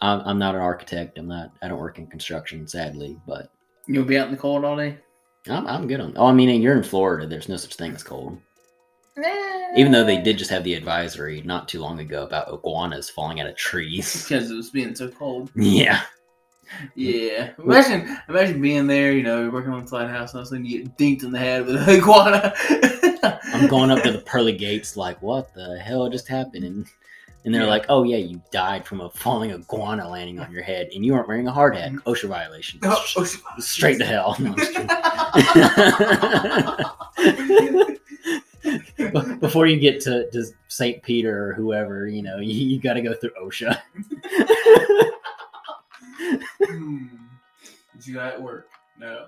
I'm, 0.00 0.20
I'm 0.20 0.38
not 0.38 0.54
an 0.54 0.60
architect. 0.60 1.18
I'm 1.18 1.28
not. 1.28 1.52
I 1.62 1.68
don't 1.68 1.78
work 1.78 1.98
in 1.98 2.06
construction, 2.06 2.66
sadly, 2.66 3.16
but 3.26 3.52
You'll 3.86 4.04
be 4.04 4.18
out 4.18 4.26
in 4.26 4.32
the 4.32 4.38
cold 4.38 4.64
all 4.64 4.76
day. 4.76 4.98
I'm, 5.48 5.66
I'm 5.66 5.86
good 5.86 6.00
on. 6.00 6.12
Oh, 6.16 6.26
I 6.26 6.32
mean, 6.32 6.60
you're 6.60 6.76
in 6.76 6.82
Florida. 6.82 7.26
There's 7.26 7.48
no 7.48 7.56
such 7.56 7.74
thing 7.76 7.94
as 7.94 8.02
cold. 8.02 8.38
Eh. 9.16 9.72
Even 9.76 9.92
though 9.92 10.04
they 10.04 10.20
did 10.20 10.38
just 10.38 10.50
have 10.50 10.64
the 10.64 10.74
advisory 10.74 11.42
not 11.42 11.68
too 11.68 11.80
long 11.80 12.00
ago 12.00 12.24
about 12.24 12.52
iguanas 12.52 13.10
falling 13.10 13.40
out 13.40 13.46
of 13.46 13.56
trees. 13.56 14.22
because 14.24 14.50
it 14.50 14.54
was 14.54 14.70
being 14.70 14.94
so 14.94 15.08
cold. 15.08 15.50
yeah. 15.54 16.02
Yeah. 16.94 17.50
Imagine 17.58 18.16
imagine 18.28 18.62
being 18.62 18.86
there, 18.86 19.10
you 19.12 19.24
know, 19.24 19.50
working 19.50 19.72
on 19.72 19.84
the 19.84 19.92
lighthouse 19.92 20.30
and 20.32 20.38
all 20.38 20.42
of 20.42 20.46
a 20.46 20.50
sudden 20.50 20.64
you 20.64 20.84
get 20.84 20.96
dinked 20.96 21.24
in 21.24 21.32
the 21.32 21.38
head 21.38 21.66
with 21.66 21.76
an 21.76 21.88
iguana. 21.88 22.54
I'm 23.52 23.66
going 23.66 23.90
up 23.90 24.04
to 24.04 24.12
the 24.12 24.20
pearly 24.20 24.52
gates, 24.52 24.96
like, 24.96 25.20
what 25.20 25.52
the 25.52 25.78
hell 25.78 26.08
just 26.08 26.28
happened? 26.28 26.64
And 26.64 26.86
and 27.44 27.54
they're 27.54 27.62
Yeah. 27.62 27.68
like, 27.68 27.86
oh 27.88 28.02
yeah, 28.02 28.16
you 28.18 28.42
died 28.50 28.86
from 28.86 29.00
a 29.00 29.10
falling 29.10 29.50
iguana 29.52 30.08
landing 30.08 30.38
on 30.40 30.50
your 30.52 30.62
head, 30.62 30.90
and 30.94 31.04
you 31.04 31.14
aren't 31.14 31.28
wearing 31.28 31.46
a 31.48 31.52
hard 31.52 31.76
hat. 31.76 31.92
OSHA 32.06 32.28
violation. 32.28 32.80
Oh, 32.82 33.02
shit. 33.06 33.40
Straight 33.58 33.98
to 33.98 34.04
hell. 34.04 34.36
No, 34.38 34.50
I'm 34.52 34.56
just 34.56 34.72
kidding. 34.72 34.86
Be- 38.96 39.36
Before 39.40 39.66
you 39.66 39.78
get 39.80 40.00
to, 40.02 40.30
to 40.30 40.44
St. 40.68 41.02
Peter 41.02 41.48
or 41.48 41.54
whoever, 41.54 42.06
you 42.06 42.22
know, 42.22 42.38
you, 42.38 42.52
you 42.52 42.78
got 42.80 42.92
to 42.94 43.02
go 43.02 43.14
through 43.14 43.30
OSHA. 43.42 43.80
Hmm. 46.62 47.06
Did 47.94 48.06
you 48.06 48.20
at 48.20 48.40
work? 48.40 48.68
No. 48.98 49.26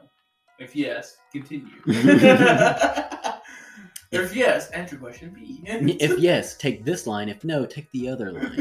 If 0.59 0.77
yes, 0.77 1.17
continue. 1.33 1.73
if 4.13 4.37
yes, 4.37 4.71
answer 4.71 4.97
question 4.97 5.31
B. 5.31 5.63
if 5.65 6.19
yes, 6.19 6.57
take 6.57 6.85
this 6.85 7.07
line. 7.07 7.29
If 7.29 7.45
no, 7.45 7.65
take 7.65 7.91
the 7.91 8.09
other 8.09 8.33
line. 8.33 8.57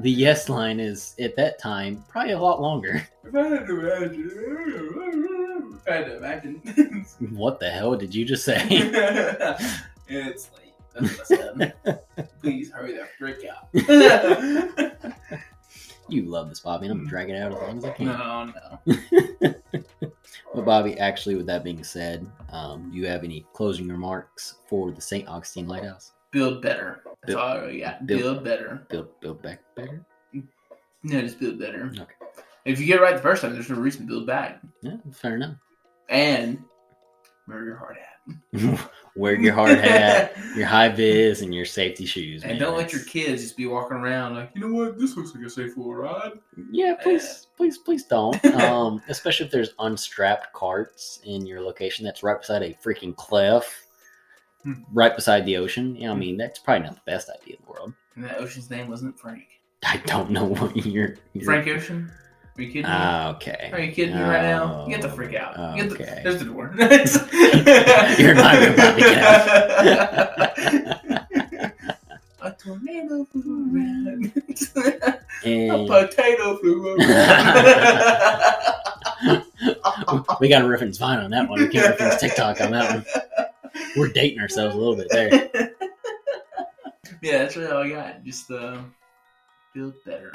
The 0.00 0.10
yes 0.10 0.48
line 0.48 0.78
is, 0.78 1.14
at 1.18 1.34
that 1.36 1.58
time, 1.58 2.04
probably 2.08 2.32
a 2.32 2.38
lot 2.38 2.60
longer. 2.60 3.08
If 3.24 3.34
I 3.34 3.48
had 3.48 3.66
to 3.66 3.80
imagine, 3.80 4.30
if 5.74 5.88
I 5.88 5.92
had 5.92 6.06
to 6.06 6.16
imagine, 6.18 7.06
What 7.30 7.58
the 7.58 7.70
hell 7.70 7.96
did 7.96 8.14
you 8.14 8.24
just 8.24 8.44
say? 8.44 8.58
it's 10.08 10.50
late. 10.56 10.74
That's 10.94 11.30
what 11.30 11.74
I. 11.86 12.22
Please 12.40 12.70
hurry 12.70 12.96
that 12.96 13.10
frick 13.18 13.44
out. 13.44 13.68
You 16.10 16.22
love 16.22 16.48
this, 16.48 16.60
Bobby, 16.60 16.86
and 16.86 16.92
I'm 16.92 16.98
hmm. 17.00 17.04
gonna 17.04 17.10
drag 17.10 17.30
it 17.30 17.36
out 17.36 17.52
as 17.52 17.58
long 17.60 17.78
as 17.78 17.84
I 17.84 17.90
can. 17.90 18.06
no, 18.06 18.44
no. 18.44 19.27
But 20.58 20.64
Bobby, 20.66 20.98
actually, 20.98 21.36
with 21.36 21.46
that 21.46 21.62
being 21.62 21.84
said, 21.84 22.28
um, 22.50 22.90
do 22.90 22.96
you 22.98 23.06
have 23.06 23.22
any 23.22 23.46
closing 23.52 23.86
remarks 23.86 24.56
for 24.66 24.90
the 24.90 25.00
St. 25.00 25.28
Augustine 25.28 25.68
Lighthouse? 25.68 26.14
Build 26.32 26.62
better. 26.62 27.02
That's 27.04 27.26
Build- 27.26 27.38
all 27.38 27.58
I 27.58 27.78
got. 27.78 28.04
build- 28.06 28.20
Build 28.22 28.44
better. 28.44 28.86
Build, 28.88 29.20
build 29.20 29.40
back 29.40 29.60
better. 29.76 30.04
No, 31.04 31.20
just 31.20 31.38
build 31.38 31.60
better. 31.60 31.92
Okay. 31.96 32.12
If 32.64 32.80
you 32.80 32.86
get 32.86 32.96
it 32.98 33.02
right 33.02 33.14
the 33.14 33.22
first 33.22 33.40
time, 33.42 33.52
there's 33.52 33.70
no 33.70 33.76
reason 33.76 34.00
to 34.02 34.08
build 34.08 34.26
back. 34.26 34.60
Yeah, 34.82 34.96
fair 35.12 35.36
enough. 35.36 35.54
And 36.08 36.64
wear 37.46 37.64
your 37.64 37.76
hard 37.76 37.96
hat. 37.98 38.17
Wear 39.16 39.34
your 39.34 39.52
hard 39.52 39.78
hat, 39.78 40.36
your 40.54 40.66
high 40.66 40.90
vis, 40.90 41.42
and 41.42 41.52
your 41.52 41.64
safety 41.64 42.06
shoes. 42.06 42.42
and 42.44 42.52
man. 42.52 42.60
don't 42.60 42.76
let 42.76 42.92
your 42.92 43.02
kids 43.02 43.42
just 43.42 43.56
be 43.56 43.66
walking 43.66 43.96
around 43.96 44.34
like, 44.36 44.50
you 44.54 44.60
know 44.60 44.72
what, 44.72 44.96
this 44.98 45.16
looks 45.16 45.34
like 45.34 45.44
a 45.44 45.50
safe 45.50 45.76
little 45.76 45.94
ride. 45.94 46.32
Yeah, 46.70 46.94
please, 47.02 47.48
please, 47.56 47.78
please 47.78 48.04
don't. 48.04 48.38
Um, 48.58 49.02
especially 49.08 49.46
if 49.46 49.52
there's 49.52 49.74
unstrapped 49.80 50.52
carts 50.52 51.20
in 51.24 51.46
your 51.46 51.60
location 51.60 52.04
that's 52.04 52.22
right 52.22 52.38
beside 52.40 52.62
a 52.62 52.74
freaking 52.74 53.14
cliff, 53.16 53.84
Hmm. 54.64 54.72
right 54.92 55.14
beside 55.14 55.44
the 55.46 55.56
ocean. 55.56 55.94
Yeah, 55.96 56.10
I 56.10 56.14
mean 56.14 56.36
that's 56.36 56.58
probably 56.58 56.84
not 56.84 56.96
the 56.96 57.00
best 57.06 57.30
idea 57.30 57.56
in 57.56 57.64
the 57.64 57.70
world. 57.72 57.92
And 58.16 58.24
that 58.24 58.38
ocean's 58.38 58.68
name 58.70 58.88
wasn't 58.88 59.16
Frank. 59.18 59.44
I 59.84 59.98
don't 60.06 60.30
know 60.30 60.44
what 60.44 60.76
you're 60.84 61.14
Frank 61.44 61.68
Ocean? 61.68 62.10
Are 62.58 62.62
you 62.62 62.68
kidding 62.72 62.82
me? 62.82 62.88
Ah, 62.90 63.30
okay. 63.36 63.70
Are 63.72 63.78
you 63.78 63.92
kidding 63.92 64.16
me 64.16 64.20
right 64.20 64.42
now? 64.42 64.82
Oh, 64.84 64.88
Get 64.88 65.00
the 65.00 65.08
freak 65.08 65.32
out. 65.34 65.76
Get 65.76 65.90
the, 65.90 65.94
okay. 65.94 66.22
there's 66.24 66.40
the 66.40 66.46
door. 66.46 66.74
You're 68.18 68.34
not 68.34 68.60
about 68.60 68.98
to 68.98 69.04
A 72.40 72.50
tornado 72.52 73.24
flew 73.26 73.70
around. 73.72 74.32
a 75.44 75.86
potato 75.86 76.56
flew 76.56 76.96
around. 76.96 76.98
we 80.40 80.48
got 80.48 80.62
to 80.62 80.68
reference 80.68 80.98
Vine 80.98 81.20
on 81.20 81.30
that 81.30 81.48
one. 81.48 81.60
We 81.60 81.68
can't 81.68 81.90
reference 81.90 82.20
TikTok 82.20 82.60
on 82.60 82.72
that 82.72 82.92
one. 82.92 83.04
We're 83.96 84.08
dating 84.08 84.40
ourselves 84.40 84.74
a 84.74 84.78
little 84.78 84.96
bit 84.96 85.06
there. 85.10 85.30
yeah, 87.22 87.38
that's 87.38 87.54
really 87.54 87.70
all 87.70 87.84
I 87.84 87.88
got. 87.90 88.24
Just 88.24 88.50
uh, 88.50 88.78
build 89.74 89.94
better. 90.04 90.32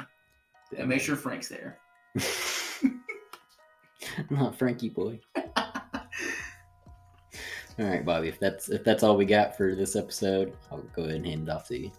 And 0.78 0.88
make 0.88 1.02
sure 1.02 1.16
Frank's 1.16 1.48
there. 1.48 1.80
Not 4.30 4.56
Frankie 4.56 4.90
boy. 4.90 5.18
All 5.36 7.86
right, 7.86 8.04
Bobby. 8.04 8.28
If 8.28 8.38
that's 8.38 8.68
if 8.68 8.84
that's 8.84 9.02
all 9.02 9.16
we 9.16 9.24
got 9.24 9.56
for 9.56 9.74
this 9.74 9.96
episode, 9.96 10.56
I'll 10.70 10.78
go 10.94 11.02
ahead 11.02 11.16
and 11.16 11.26
hand 11.26 11.48
it 11.48 11.52
off 11.52 11.66
to 11.68 11.78
you. 11.78 11.90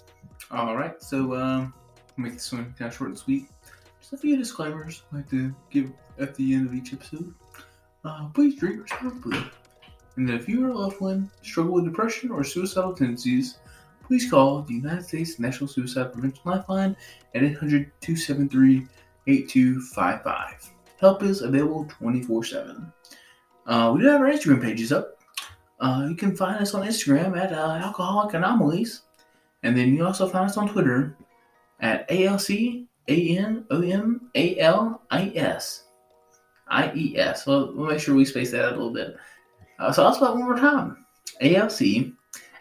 All 0.49 0.77
right, 0.77 1.01
so 1.03 1.35
um, 1.35 1.73
make 2.15 2.33
this 2.33 2.51
one 2.51 2.73
kind 2.77 2.89
of 2.89 2.95
short 2.95 3.09
and 3.09 3.19
sweet. 3.19 3.49
Just 3.99 4.13
a 4.13 4.17
few 4.17 4.37
disclaimers 4.37 5.03
I'd 5.11 5.17
like 5.17 5.29
to 5.31 5.53
give 5.69 5.91
at 6.17 6.33
the 6.35 6.53
end 6.53 6.67
of 6.67 6.73
each 6.73 6.93
episode. 6.93 7.33
Uh, 8.05 8.27
please 8.33 8.57
drink 8.57 8.83
responsibly. 8.83 9.39
And 10.15 10.29
if 10.29 10.47
you 10.47 10.65
or 10.65 10.69
a 10.69 10.77
loved 10.77 11.01
one 11.01 11.29
struggle 11.41 11.73
with 11.73 11.85
depression 11.85 12.31
or 12.31 12.43
suicidal 12.43 12.93
tendencies, 12.93 13.57
please 14.03 14.29
call 14.29 14.61
the 14.61 14.75
United 14.75 15.03
States 15.03 15.39
National 15.39 15.67
Suicide 15.67 16.13
Prevention 16.13 16.41
Lifeline 16.45 16.95
at 17.33 17.43
800 17.43 17.91
273 17.99 18.87
8255. 19.27 20.71
Help 20.99 21.23
is 21.23 21.41
available 21.41 21.85
24 21.85 22.43
7. 22.43 22.93
Uh, 23.65 23.91
we 23.95 24.01
do 24.01 24.07
have 24.07 24.21
our 24.21 24.27
Instagram 24.27 24.61
pages 24.61 24.91
up. 24.91 25.19
Uh, 25.79 26.07
you 26.09 26.15
can 26.15 26.35
find 26.35 26.57
us 26.61 26.73
on 26.73 26.87
Instagram 26.87 27.37
at 27.37 27.51
uh, 27.51 27.79
Alcoholic 27.83 28.33
Anomalies. 28.33 29.01
And 29.63 29.75
then 29.75 29.93
you 29.95 30.05
also 30.05 30.29
find 30.29 30.49
us 30.49 30.57
on 30.57 30.69
Twitter 30.69 31.17
at 31.81 32.09
ALC 32.09 32.49
A-N-O-M-A-L-I-S. 33.07 33.71
I-E-S. 36.67 37.45
Well, 37.45 37.73
we'll 37.75 37.89
make 37.89 37.99
sure 37.99 38.15
we 38.15 38.25
space 38.25 38.51
that 38.51 38.65
out 38.65 38.73
a 38.73 38.75
little 38.75 38.93
bit. 38.93 39.17
Uh, 39.79 39.91
so 39.91 40.03
I'll 40.03 40.13
spell 40.13 40.33
it 40.33 40.37
one 40.37 40.45
more 40.45 40.57
time. 40.57 41.05
ALC 41.41 41.81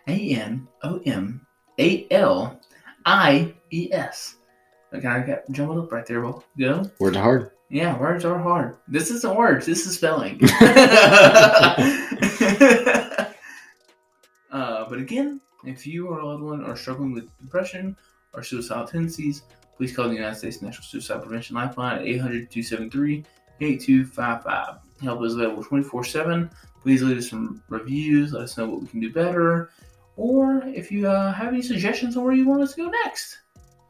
A-N-O-M-A-L-I-E-S. 0.08 0.64
I 4.94 5.00
kind 5.00 5.22
of 5.22 5.28
got 5.28 5.50
jumbled 5.50 5.84
up 5.84 5.90
right 5.90 6.06
there. 6.06 6.22
Well, 6.22 6.44
know? 6.56 6.88
Words 7.00 7.16
are 7.16 7.22
hard. 7.22 7.50
Yeah, 7.68 7.98
words 7.98 8.24
are 8.24 8.38
hard. 8.38 8.76
This 8.86 9.10
isn't 9.10 9.36
words. 9.36 9.66
This 9.66 9.86
is 9.86 9.96
spelling. 9.96 10.40
uh, 14.52 14.88
but 14.88 14.98
again, 14.98 15.40
if 15.64 15.86
you 15.86 16.06
or 16.06 16.20
a 16.20 16.26
loved 16.26 16.42
one 16.42 16.64
are 16.64 16.76
struggling 16.76 17.12
with 17.12 17.28
depression 17.40 17.96
or 18.34 18.44
suicidal 18.44 18.86
tendencies, 18.86 19.42
please 19.76 19.94
call 19.94 20.08
the 20.08 20.14
United 20.14 20.36
States 20.36 20.62
National 20.62 20.84
Suicide 20.84 21.22
Prevention 21.22 21.56
Lifeline 21.56 21.98
at 21.98 22.06
800 22.06 22.50
273 22.50 23.24
8255. 23.60 24.76
Help 25.02 25.24
is 25.24 25.34
available 25.34 25.64
24 25.64 26.04
7. 26.04 26.50
Please 26.82 27.02
leave 27.02 27.18
us 27.18 27.30
some 27.30 27.62
reviews. 27.68 28.32
Let 28.32 28.42
us 28.42 28.56
know 28.56 28.68
what 28.68 28.82
we 28.82 28.86
can 28.86 29.00
do 29.00 29.12
better. 29.12 29.70
Or 30.16 30.62
if 30.66 30.92
you 30.92 31.08
uh, 31.08 31.32
have 31.32 31.48
any 31.48 31.62
suggestions 31.62 32.16
on 32.16 32.22
where 32.22 32.34
you 32.34 32.46
want 32.46 32.62
us 32.62 32.74
to 32.74 32.82
go 32.82 32.88
next, 32.88 33.38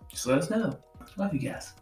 just 0.09 0.27
let 0.27 0.38
us 0.38 0.49
know. 0.49 0.79
Love 1.16 1.33
you 1.33 1.40
guys. 1.40 1.74